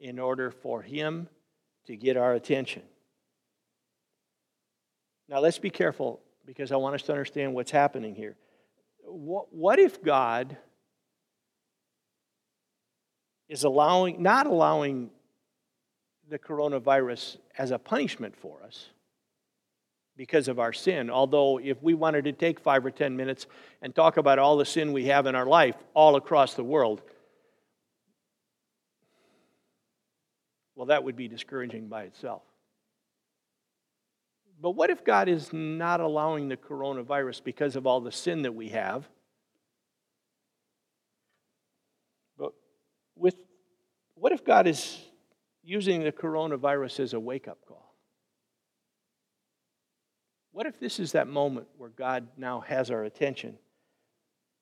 in 0.00 0.18
order 0.18 0.50
for 0.50 0.82
Him 0.82 1.28
to 1.86 1.96
get 1.96 2.16
our 2.16 2.34
attention. 2.34 2.82
Now, 5.28 5.38
let's 5.38 5.58
be 5.58 5.70
careful 5.70 6.20
because 6.44 6.72
I 6.72 6.76
want 6.76 6.96
us 6.96 7.02
to 7.02 7.12
understand 7.12 7.54
what's 7.54 7.70
happening 7.70 8.14
here. 8.14 8.36
What 9.04 9.78
if 9.78 10.02
God 10.02 10.56
is 13.48 13.64
allowing, 13.64 14.22
not 14.22 14.46
allowing 14.46 15.10
the 16.28 16.38
coronavirus 16.38 17.36
as 17.58 17.72
a 17.72 17.78
punishment 17.78 18.36
for 18.36 18.62
us 18.62 18.86
because 20.16 20.48
of 20.48 20.58
our 20.58 20.72
sin. 20.72 21.10
Although, 21.10 21.58
if 21.58 21.82
we 21.82 21.94
wanted 21.94 22.24
to 22.24 22.32
take 22.32 22.60
five 22.60 22.86
or 22.86 22.90
ten 22.90 23.16
minutes 23.16 23.46
and 23.82 23.94
talk 23.94 24.16
about 24.16 24.38
all 24.38 24.56
the 24.56 24.64
sin 24.64 24.92
we 24.92 25.06
have 25.06 25.26
in 25.26 25.34
our 25.34 25.46
life 25.46 25.74
all 25.92 26.16
across 26.16 26.54
the 26.54 26.64
world, 26.64 27.02
well, 30.80 30.86
that 30.86 31.04
would 31.04 31.14
be 31.14 31.28
discouraging 31.28 31.88
by 31.88 32.04
itself. 32.04 32.40
But 34.62 34.70
what 34.70 34.88
if 34.88 35.04
God 35.04 35.28
is 35.28 35.52
not 35.52 36.00
allowing 36.00 36.48
the 36.48 36.56
coronavirus 36.56 37.44
because 37.44 37.76
of 37.76 37.86
all 37.86 38.00
the 38.00 38.10
sin 38.10 38.40
that 38.44 38.54
we 38.54 38.70
have? 38.70 39.06
But 42.38 42.54
with 43.14 43.36
what 44.14 44.32
if 44.32 44.42
God 44.42 44.66
is 44.66 44.98
using 45.62 46.02
the 46.02 46.12
coronavirus 46.12 47.00
as 47.00 47.12
a 47.12 47.20
wake 47.20 47.46
up 47.46 47.58
call? 47.68 47.94
What 50.52 50.64
if 50.64 50.80
this 50.80 50.98
is 50.98 51.12
that 51.12 51.28
moment 51.28 51.66
where 51.76 51.90
God 51.90 52.26
now 52.38 52.60
has 52.60 52.90
our 52.90 53.04
attention 53.04 53.58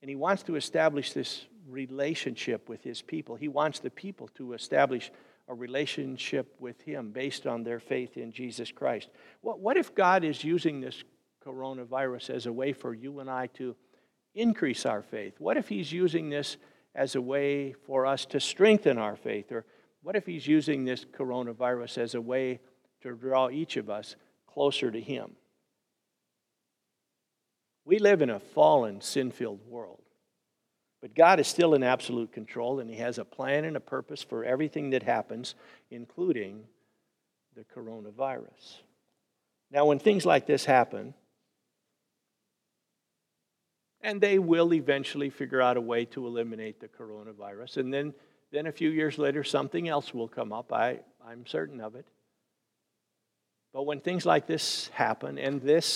and 0.02 0.08
He 0.08 0.16
wants 0.16 0.42
to 0.42 0.56
establish 0.56 1.12
this 1.12 1.46
relationship 1.68 2.68
with 2.68 2.82
His 2.82 3.02
people? 3.02 3.36
He 3.36 3.46
wants 3.46 3.78
the 3.78 3.90
people 3.90 4.26
to 4.34 4.54
establish 4.54 5.12
a 5.48 5.54
relationship 5.54 6.54
with 6.60 6.80
Him 6.82 7.10
based 7.10 7.46
on 7.46 7.62
their 7.62 7.80
faith 7.80 8.16
in 8.16 8.32
Jesus 8.32 8.70
Christ. 8.70 9.08
What, 9.40 9.60
what 9.60 9.76
if 9.76 9.94
God 9.94 10.24
is 10.24 10.44
using 10.44 10.80
this 10.80 11.02
coronavirus 11.44 12.30
as 12.30 12.46
a 12.46 12.52
way 12.52 12.72
for 12.72 12.94
you 12.94 13.20
and 13.20 13.30
I 13.30 13.46
to 13.54 13.74
increase 14.34 14.84
our 14.86 15.02
faith? 15.02 15.34
What 15.38 15.56
if 15.56 15.68
He's 15.68 15.90
using 15.90 16.30
this 16.30 16.56
as 16.94 17.14
a 17.14 17.20
way 17.20 17.72
for 17.86 18.06
us 18.06 18.26
to 18.26 18.40
strengthen 18.40 18.98
our 18.98 19.16
faith 19.16 19.52
or 19.52 19.64
what 20.02 20.16
if 20.16 20.26
he's 20.26 20.46
using 20.46 20.84
this 20.84 21.04
coronavirus 21.04 21.98
as 21.98 22.14
a 22.14 22.20
way 22.20 22.60
to 23.02 23.14
draw 23.14 23.50
each 23.50 23.76
of 23.76 23.90
us 23.90 24.16
closer 24.46 24.90
to 24.90 25.00
him? 25.00 25.32
We 27.84 27.98
live 27.98 28.22
in 28.22 28.30
a 28.30 28.40
fallen, 28.40 29.00
sin 29.00 29.30
filled 29.30 29.66
world. 29.66 30.02
But 31.00 31.14
God 31.14 31.38
is 31.38 31.46
still 31.46 31.74
in 31.74 31.82
absolute 31.82 32.32
control, 32.32 32.80
and 32.80 32.90
He 32.90 32.96
has 32.96 33.18
a 33.18 33.24
plan 33.24 33.64
and 33.64 33.76
a 33.76 33.80
purpose 33.80 34.22
for 34.22 34.44
everything 34.44 34.90
that 34.90 35.04
happens, 35.04 35.54
including 35.90 36.64
the 37.54 37.64
coronavirus. 37.64 38.78
Now, 39.70 39.86
when 39.86 39.98
things 39.98 40.26
like 40.26 40.46
this 40.46 40.64
happen, 40.64 41.14
and 44.00 44.20
they 44.20 44.38
will 44.38 44.72
eventually 44.72 45.30
figure 45.30 45.60
out 45.60 45.76
a 45.76 45.80
way 45.80 46.04
to 46.06 46.26
eliminate 46.26 46.80
the 46.80 46.88
coronavirus, 46.88 47.78
and 47.78 47.92
then, 47.92 48.14
then 48.50 48.66
a 48.66 48.72
few 48.72 48.90
years 48.90 49.18
later, 49.18 49.44
something 49.44 49.88
else 49.88 50.14
will 50.14 50.28
come 50.28 50.52
up. 50.52 50.72
I, 50.72 51.00
I'm 51.24 51.46
certain 51.46 51.80
of 51.80 51.94
it. 51.94 52.06
But 53.72 53.84
when 53.84 54.00
things 54.00 54.24
like 54.24 54.46
this 54.46 54.88
happen, 54.94 55.38
and 55.38 55.60
this 55.60 55.86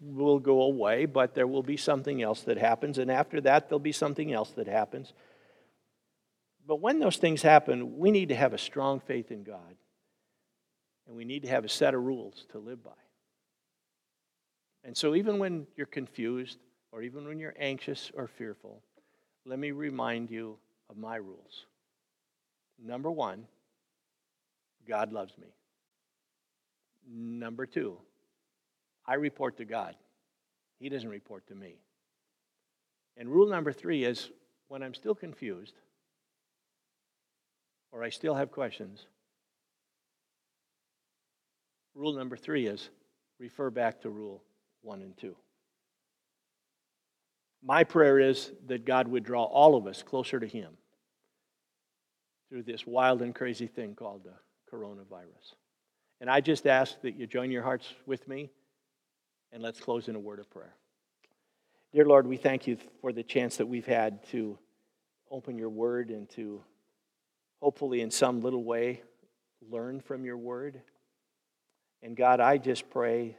will 0.00 0.38
go 0.38 0.62
away, 0.62 1.06
but 1.06 1.34
there 1.34 1.46
will 1.46 1.62
be 1.62 1.76
something 1.76 2.22
else 2.22 2.42
that 2.42 2.58
happens, 2.58 2.98
and 2.98 3.10
after 3.10 3.40
that, 3.42 3.68
there'll 3.68 3.80
be 3.80 3.92
something 3.92 4.32
else 4.32 4.50
that 4.52 4.66
happens. 4.66 5.12
But 6.66 6.80
when 6.80 6.98
those 6.98 7.16
things 7.16 7.42
happen, 7.42 7.98
we 7.98 8.10
need 8.10 8.28
to 8.30 8.34
have 8.34 8.52
a 8.52 8.58
strong 8.58 9.00
faith 9.00 9.30
in 9.30 9.42
God, 9.42 9.76
and 11.06 11.16
we 11.16 11.24
need 11.24 11.42
to 11.42 11.48
have 11.48 11.64
a 11.64 11.68
set 11.68 11.94
of 11.94 12.02
rules 12.02 12.46
to 12.50 12.58
live 12.58 12.82
by. 12.82 12.90
And 14.84 14.96
so, 14.96 15.14
even 15.14 15.38
when 15.38 15.66
you're 15.76 15.86
confused, 15.86 16.58
or 16.92 17.02
even 17.02 17.26
when 17.26 17.38
you're 17.38 17.54
anxious 17.58 18.10
or 18.14 18.26
fearful, 18.26 18.82
let 19.44 19.58
me 19.58 19.70
remind 19.70 20.30
you 20.30 20.58
of 20.88 20.96
my 20.96 21.16
rules. 21.16 21.66
Number 22.82 23.10
one, 23.10 23.46
God 24.88 25.12
loves 25.12 25.36
me. 25.38 25.48
Number 27.08 27.66
two, 27.66 27.98
I 29.06 29.14
report 29.14 29.56
to 29.58 29.64
God. 29.64 29.94
He 30.78 30.88
doesn't 30.88 31.08
report 31.08 31.46
to 31.48 31.54
me. 31.54 31.76
And 33.16 33.28
rule 33.28 33.48
number 33.48 33.72
three 33.72 34.04
is 34.04 34.30
when 34.68 34.82
I'm 34.82 34.94
still 34.94 35.14
confused 35.14 35.74
or 37.92 38.02
I 38.02 38.10
still 38.10 38.34
have 38.34 38.50
questions, 38.50 39.06
rule 41.94 42.12
number 42.12 42.36
three 42.36 42.66
is 42.66 42.90
refer 43.38 43.70
back 43.70 44.02
to 44.02 44.10
rule 44.10 44.42
one 44.82 45.00
and 45.00 45.16
two. 45.16 45.36
My 47.64 47.84
prayer 47.84 48.18
is 48.18 48.52
that 48.66 48.84
God 48.84 49.08
would 49.08 49.24
draw 49.24 49.44
all 49.44 49.76
of 49.76 49.86
us 49.86 50.02
closer 50.02 50.38
to 50.38 50.46
Him 50.46 50.76
through 52.48 52.64
this 52.64 52.86
wild 52.86 53.22
and 53.22 53.34
crazy 53.34 53.66
thing 53.66 53.94
called 53.94 54.24
the 54.24 54.76
coronavirus. 54.76 55.54
And 56.20 56.30
I 56.30 56.40
just 56.40 56.66
ask 56.66 57.00
that 57.00 57.16
you 57.16 57.26
join 57.26 57.50
your 57.50 57.62
hearts 57.62 57.92
with 58.06 58.28
me 58.28 58.50
and 59.56 59.62
let's 59.62 59.80
close 59.80 60.06
in 60.08 60.14
a 60.14 60.20
word 60.20 60.38
of 60.38 60.50
prayer. 60.50 60.74
Dear 61.94 62.04
Lord, 62.04 62.26
we 62.26 62.36
thank 62.36 62.66
you 62.66 62.76
for 63.00 63.10
the 63.10 63.22
chance 63.22 63.56
that 63.56 63.64
we've 63.64 63.86
had 63.86 64.22
to 64.28 64.58
open 65.30 65.56
your 65.56 65.70
word 65.70 66.10
and 66.10 66.28
to 66.32 66.62
hopefully, 67.62 68.02
in 68.02 68.10
some 68.10 68.42
little 68.42 68.64
way, 68.64 69.00
learn 69.70 70.00
from 70.00 70.26
your 70.26 70.36
word. 70.36 70.82
And 72.02 72.14
God, 72.14 72.38
I 72.38 72.58
just 72.58 72.90
pray 72.90 73.38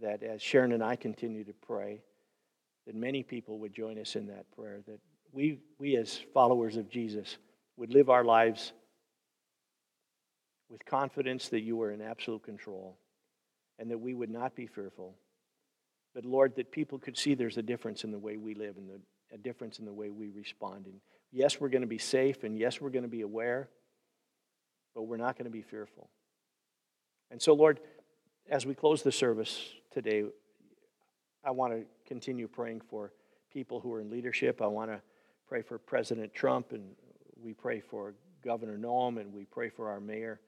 that 0.00 0.22
as 0.22 0.40
Sharon 0.40 0.72
and 0.72 0.82
I 0.82 0.96
continue 0.96 1.44
to 1.44 1.52
pray, 1.52 2.00
that 2.86 2.94
many 2.94 3.22
people 3.22 3.58
would 3.58 3.74
join 3.74 3.98
us 3.98 4.16
in 4.16 4.28
that 4.28 4.50
prayer, 4.56 4.80
that 4.86 5.00
we, 5.32 5.58
we 5.78 5.98
as 5.98 6.18
followers 6.32 6.78
of 6.78 6.88
Jesus 6.88 7.36
would 7.76 7.92
live 7.92 8.08
our 8.08 8.24
lives 8.24 8.72
with 10.70 10.82
confidence 10.86 11.50
that 11.50 11.60
you 11.60 11.82
are 11.82 11.90
in 11.90 12.00
absolute 12.00 12.42
control 12.42 12.96
and 13.78 13.90
that 13.90 13.98
we 13.98 14.14
would 14.14 14.30
not 14.30 14.56
be 14.56 14.66
fearful. 14.66 15.14
But 16.14 16.24
Lord, 16.24 16.56
that 16.56 16.72
people 16.72 16.98
could 16.98 17.16
see 17.16 17.34
there's 17.34 17.58
a 17.58 17.62
difference 17.62 18.04
in 18.04 18.10
the 18.10 18.18
way 18.18 18.36
we 18.36 18.54
live 18.54 18.76
and 18.76 18.88
the, 18.88 19.00
a 19.34 19.38
difference 19.38 19.78
in 19.78 19.84
the 19.84 19.92
way 19.92 20.10
we 20.10 20.30
respond. 20.30 20.86
And 20.86 21.00
yes, 21.32 21.60
we're 21.60 21.68
going 21.68 21.82
to 21.82 21.88
be 21.88 21.98
safe 21.98 22.44
and 22.44 22.58
yes, 22.58 22.80
we're 22.80 22.90
going 22.90 23.04
to 23.04 23.08
be 23.08 23.20
aware, 23.20 23.68
but 24.94 25.02
we're 25.02 25.16
not 25.16 25.36
going 25.36 25.44
to 25.44 25.50
be 25.50 25.62
fearful. 25.62 26.08
And 27.30 27.40
so, 27.40 27.52
Lord, 27.52 27.80
as 28.48 28.64
we 28.64 28.74
close 28.74 29.02
the 29.02 29.12
service 29.12 29.60
today, 29.92 30.24
I 31.44 31.50
want 31.50 31.72
to 31.72 31.84
continue 32.06 32.48
praying 32.48 32.80
for 32.88 33.12
people 33.52 33.80
who 33.80 33.92
are 33.92 34.00
in 34.00 34.10
leadership. 34.10 34.62
I 34.62 34.66
want 34.66 34.90
to 34.90 35.00
pray 35.46 35.62
for 35.62 35.78
President 35.78 36.34
Trump, 36.34 36.72
and 36.72 36.94
we 37.42 37.52
pray 37.52 37.80
for 37.80 38.14
Governor 38.42 38.78
Noem, 38.78 39.20
and 39.20 39.32
we 39.32 39.44
pray 39.44 39.68
for 39.68 39.90
our 39.90 40.00
mayor. 40.00 40.40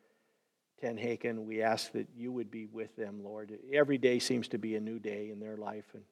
Tenhaken, 0.82 1.44
we 1.44 1.62
ask 1.62 1.92
that 1.92 2.08
you 2.16 2.32
would 2.32 2.50
be 2.50 2.66
with 2.66 2.94
them, 2.96 3.22
Lord. 3.22 3.52
Every 3.72 3.98
day 3.98 4.18
seems 4.18 4.48
to 4.48 4.58
be 4.58 4.76
a 4.76 4.80
new 4.80 4.98
day 4.98 5.30
in 5.30 5.40
their 5.40 5.56
life. 5.56 5.84
And 5.94 6.02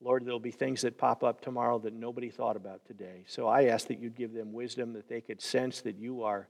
Lord, 0.00 0.24
there'll 0.24 0.38
be 0.38 0.52
things 0.52 0.82
that 0.82 0.96
pop 0.96 1.24
up 1.24 1.40
tomorrow 1.40 1.78
that 1.80 1.92
nobody 1.92 2.30
thought 2.30 2.56
about 2.56 2.84
today. 2.86 3.24
So 3.26 3.48
I 3.48 3.64
ask 3.64 3.88
that 3.88 3.98
you'd 3.98 4.16
give 4.16 4.32
them 4.32 4.52
wisdom, 4.52 4.92
that 4.92 5.08
they 5.08 5.20
could 5.20 5.40
sense 5.40 5.80
that 5.80 5.96
you 5.96 6.22
are 6.22 6.48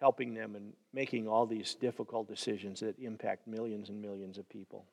helping 0.00 0.34
them 0.34 0.54
and 0.54 0.72
making 0.92 1.28
all 1.28 1.46
these 1.46 1.74
difficult 1.74 2.28
decisions 2.28 2.80
that 2.80 2.98
impact 2.98 3.46
millions 3.46 3.90
and 3.90 4.00
millions 4.00 4.38
of 4.38 4.48
people. 4.48 4.86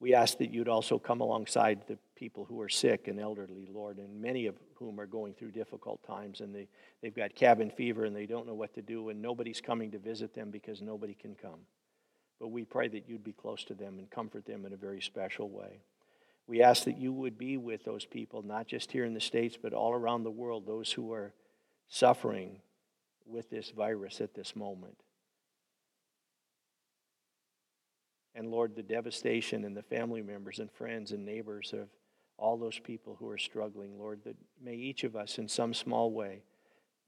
We 0.00 0.14
ask 0.14 0.38
that 0.38 0.52
you'd 0.52 0.68
also 0.68 0.98
come 0.98 1.20
alongside 1.20 1.82
the 1.88 1.98
people 2.14 2.44
who 2.44 2.60
are 2.60 2.68
sick 2.68 3.08
and 3.08 3.18
elderly, 3.18 3.68
Lord, 3.72 3.98
and 3.98 4.20
many 4.20 4.46
of 4.46 4.54
whom 4.74 5.00
are 5.00 5.06
going 5.06 5.34
through 5.34 5.50
difficult 5.50 6.02
times 6.04 6.40
and 6.40 6.54
they, 6.54 6.68
they've 7.02 7.14
got 7.14 7.34
cabin 7.34 7.70
fever 7.70 8.04
and 8.04 8.14
they 8.14 8.26
don't 8.26 8.46
know 8.46 8.54
what 8.54 8.74
to 8.74 8.82
do 8.82 9.08
and 9.08 9.20
nobody's 9.20 9.60
coming 9.60 9.90
to 9.90 9.98
visit 9.98 10.34
them 10.34 10.50
because 10.50 10.80
nobody 10.82 11.14
can 11.14 11.34
come. 11.34 11.60
But 12.38 12.48
we 12.48 12.64
pray 12.64 12.86
that 12.88 13.08
you'd 13.08 13.24
be 13.24 13.32
close 13.32 13.64
to 13.64 13.74
them 13.74 13.98
and 13.98 14.08
comfort 14.08 14.46
them 14.46 14.64
in 14.64 14.72
a 14.72 14.76
very 14.76 15.00
special 15.00 15.48
way. 15.48 15.80
We 16.46 16.62
ask 16.62 16.84
that 16.84 16.96
you 16.96 17.12
would 17.12 17.36
be 17.36 17.56
with 17.56 17.84
those 17.84 18.06
people, 18.06 18.42
not 18.42 18.68
just 18.68 18.92
here 18.92 19.04
in 19.04 19.14
the 19.14 19.20
States, 19.20 19.58
but 19.60 19.72
all 19.72 19.92
around 19.92 20.22
the 20.22 20.30
world, 20.30 20.66
those 20.66 20.92
who 20.92 21.12
are 21.12 21.34
suffering 21.88 22.60
with 23.26 23.50
this 23.50 23.70
virus 23.70 24.20
at 24.20 24.34
this 24.34 24.54
moment. 24.54 24.96
And 28.38 28.52
Lord, 28.52 28.76
the 28.76 28.84
devastation 28.84 29.64
and 29.64 29.76
the 29.76 29.82
family 29.82 30.22
members 30.22 30.60
and 30.60 30.70
friends 30.70 31.10
and 31.10 31.26
neighbors 31.26 31.72
of 31.72 31.88
all 32.36 32.56
those 32.56 32.78
people 32.78 33.16
who 33.18 33.28
are 33.28 33.36
struggling, 33.36 33.98
Lord, 33.98 34.20
that 34.24 34.36
may 34.62 34.76
each 34.76 35.02
of 35.02 35.16
us 35.16 35.38
in 35.38 35.48
some 35.48 35.74
small 35.74 36.12
way 36.12 36.44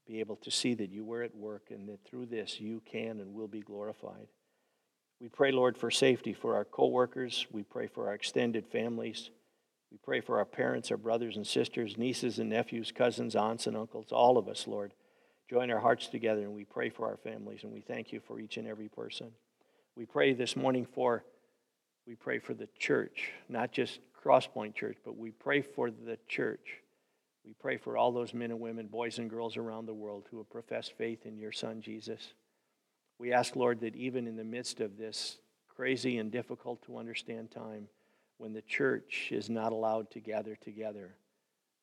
be 0.05 0.19
able 0.19 0.35
to 0.35 0.51
see 0.51 0.73
that 0.73 0.89
you 0.89 1.05
were 1.05 1.23
at 1.23 1.33
work 1.33 1.67
and 1.69 1.87
that 1.87 2.03
through 2.03 2.25
this 2.25 2.59
you 2.59 2.81
can 2.85 3.21
and 3.21 3.33
will 3.33 3.47
be 3.47 3.61
glorified. 3.61 4.27
We 5.21 5.29
pray, 5.29 5.53
Lord, 5.53 5.77
for 5.77 5.89
safety 5.89 6.33
for 6.33 6.55
our 6.55 6.65
coworkers. 6.65 7.47
We 7.49 7.63
pray 7.63 7.87
for 7.87 8.09
our 8.09 8.13
extended 8.13 8.67
families. 8.67 9.29
We 9.89 9.99
pray 10.03 10.19
for 10.19 10.37
our 10.37 10.45
parents, 10.45 10.91
our 10.91 10.97
brothers 10.97 11.37
and 11.37 11.47
sisters, 11.47 11.97
nieces 11.97 12.39
and 12.39 12.49
nephews, 12.49 12.91
cousins, 12.91 13.37
aunts 13.37 13.67
and 13.67 13.77
uncles, 13.77 14.11
all 14.11 14.37
of 14.37 14.49
us, 14.49 14.67
Lord. 14.67 14.93
Join 15.49 15.71
our 15.71 15.79
hearts 15.79 16.07
together 16.07 16.41
and 16.41 16.53
we 16.53 16.65
pray 16.65 16.89
for 16.89 17.07
our 17.07 17.17
families 17.17 17.63
and 17.63 17.71
we 17.71 17.79
thank 17.79 18.11
you 18.11 18.19
for 18.19 18.37
each 18.37 18.57
and 18.57 18.67
every 18.67 18.89
person. 18.89 19.31
We 19.95 20.05
pray 20.05 20.33
this 20.33 20.55
morning 20.55 20.85
for 20.85 21.23
we 22.07 22.15
pray 22.15 22.39
for 22.39 22.53
the 22.53 22.67
church, 22.79 23.31
not 23.49 23.71
just 23.71 23.99
Crosspoint 24.23 24.73
Church, 24.75 24.97
but 25.03 25.17
we 25.17 25.31
pray 25.31 25.61
for 25.61 25.91
the 25.91 26.17
church. 26.27 26.81
We 27.45 27.53
pray 27.53 27.77
for 27.77 27.97
all 27.97 28.11
those 28.11 28.33
men 28.33 28.51
and 28.51 28.59
women, 28.59 28.87
boys 28.87 29.17
and 29.19 29.29
girls 29.29 29.57
around 29.57 29.85
the 29.85 29.93
world 29.93 30.27
who 30.29 30.37
have 30.37 30.49
professed 30.49 30.93
faith 30.97 31.25
in 31.25 31.37
your 31.37 31.51
Son, 31.51 31.81
Jesus. 31.81 32.33
We 33.19 33.33
ask, 33.33 33.55
Lord, 33.55 33.81
that 33.81 33.95
even 33.95 34.27
in 34.27 34.35
the 34.35 34.43
midst 34.43 34.79
of 34.79 34.97
this 34.97 35.37
crazy 35.67 36.17
and 36.17 36.31
difficult 36.31 36.83
to 36.85 36.97
understand 36.97 37.51
time, 37.51 37.87
when 38.37 38.53
the 38.53 38.61
church 38.63 39.29
is 39.31 39.49
not 39.49 39.71
allowed 39.71 40.09
to 40.11 40.19
gather 40.19 40.55
together, 40.55 41.15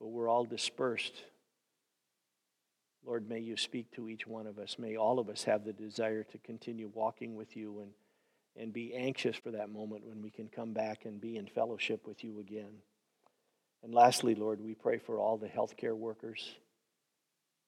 but 0.00 0.08
we're 0.08 0.28
all 0.28 0.44
dispersed, 0.44 1.24
Lord, 3.08 3.26
may 3.26 3.40
you 3.40 3.56
speak 3.56 3.90
to 3.92 4.10
each 4.10 4.26
one 4.26 4.46
of 4.46 4.58
us. 4.58 4.76
May 4.78 4.96
all 4.96 5.18
of 5.18 5.30
us 5.30 5.44
have 5.44 5.64
the 5.64 5.72
desire 5.72 6.24
to 6.24 6.36
continue 6.36 6.90
walking 6.92 7.34
with 7.34 7.56
you 7.56 7.80
and 7.80 7.92
and 8.54 8.72
be 8.72 8.92
anxious 8.94 9.36
for 9.36 9.52
that 9.52 9.70
moment 9.70 10.04
when 10.04 10.20
we 10.20 10.30
can 10.30 10.48
come 10.48 10.72
back 10.72 11.04
and 11.04 11.20
be 11.20 11.36
in 11.36 11.46
fellowship 11.46 12.06
with 12.06 12.24
you 12.24 12.40
again. 12.40 12.82
And 13.82 13.94
lastly, 13.94 14.34
Lord, 14.34 14.60
we 14.60 14.74
pray 14.74 14.98
for 14.98 15.18
all 15.18 15.38
the 15.38 15.46
healthcare 15.46 15.96
workers. 15.96 16.56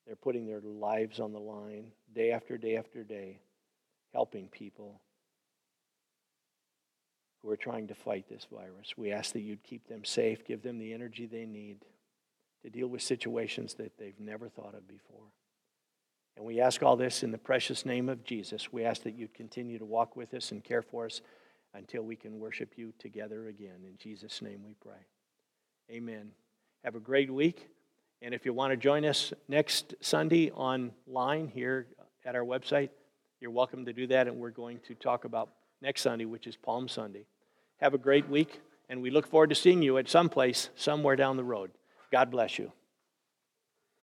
They're 0.04 0.16
putting 0.16 0.46
their 0.46 0.60
lives 0.60 1.20
on 1.20 1.32
the 1.32 1.38
line 1.38 1.92
day 2.12 2.32
after 2.32 2.58
day 2.58 2.76
after 2.76 3.04
day, 3.04 3.38
helping 4.12 4.48
people 4.48 5.00
who 7.40 7.50
are 7.50 7.56
trying 7.56 7.86
to 7.86 7.94
fight 7.94 8.28
this 8.28 8.46
virus. 8.52 8.94
We 8.96 9.12
ask 9.12 9.32
that 9.32 9.40
you'd 9.40 9.62
keep 9.62 9.86
them 9.86 10.04
safe, 10.04 10.44
give 10.44 10.62
them 10.62 10.78
the 10.78 10.92
energy 10.92 11.26
they 11.26 11.46
need 11.46 11.84
to 12.62 12.70
deal 12.70 12.88
with 12.88 13.02
situations 13.02 13.74
that 13.74 13.96
they've 13.98 14.18
never 14.18 14.48
thought 14.48 14.74
of 14.74 14.86
before. 14.86 15.26
And 16.36 16.44
we 16.46 16.60
ask 16.60 16.82
all 16.82 16.96
this 16.96 17.22
in 17.22 17.32
the 17.32 17.38
precious 17.38 17.84
name 17.84 18.08
of 18.08 18.24
Jesus. 18.24 18.72
We 18.72 18.84
ask 18.84 19.02
that 19.02 19.14
you'd 19.14 19.34
continue 19.34 19.78
to 19.78 19.84
walk 19.84 20.16
with 20.16 20.32
us 20.34 20.52
and 20.52 20.62
care 20.62 20.82
for 20.82 21.06
us 21.06 21.20
until 21.74 22.02
we 22.02 22.16
can 22.16 22.38
worship 22.38 22.72
you 22.76 22.92
together 22.98 23.48
again. 23.48 23.84
In 23.86 23.96
Jesus' 23.98 24.40
name 24.42 24.62
we 24.64 24.74
pray. 24.80 25.00
Amen. 25.90 26.30
Have 26.84 26.94
a 26.94 27.00
great 27.00 27.30
week. 27.30 27.68
And 28.22 28.34
if 28.34 28.44
you 28.44 28.52
want 28.52 28.72
to 28.72 28.76
join 28.76 29.04
us 29.04 29.32
next 29.48 29.94
Sunday 30.00 30.50
online 30.50 31.48
here 31.48 31.86
at 32.24 32.34
our 32.34 32.44
website, 32.44 32.90
you're 33.40 33.50
welcome 33.50 33.84
to 33.86 33.92
do 33.92 34.06
that. 34.08 34.28
And 34.28 34.36
we're 34.38 34.50
going 34.50 34.80
to 34.86 34.94
talk 34.94 35.24
about 35.24 35.50
next 35.80 36.02
Sunday, 36.02 36.26
which 36.26 36.46
is 36.46 36.56
Palm 36.56 36.88
Sunday. 36.88 37.24
Have 37.78 37.94
a 37.94 37.98
great 37.98 38.28
week. 38.28 38.60
And 38.88 39.02
we 39.02 39.10
look 39.10 39.26
forward 39.26 39.50
to 39.50 39.54
seeing 39.54 39.82
you 39.82 39.98
at 39.98 40.08
some 40.08 40.28
place, 40.28 40.68
somewhere 40.74 41.16
down 41.16 41.36
the 41.36 41.44
road. 41.44 41.70
God 42.12 42.30
bless 42.30 42.58
you. 42.58 42.72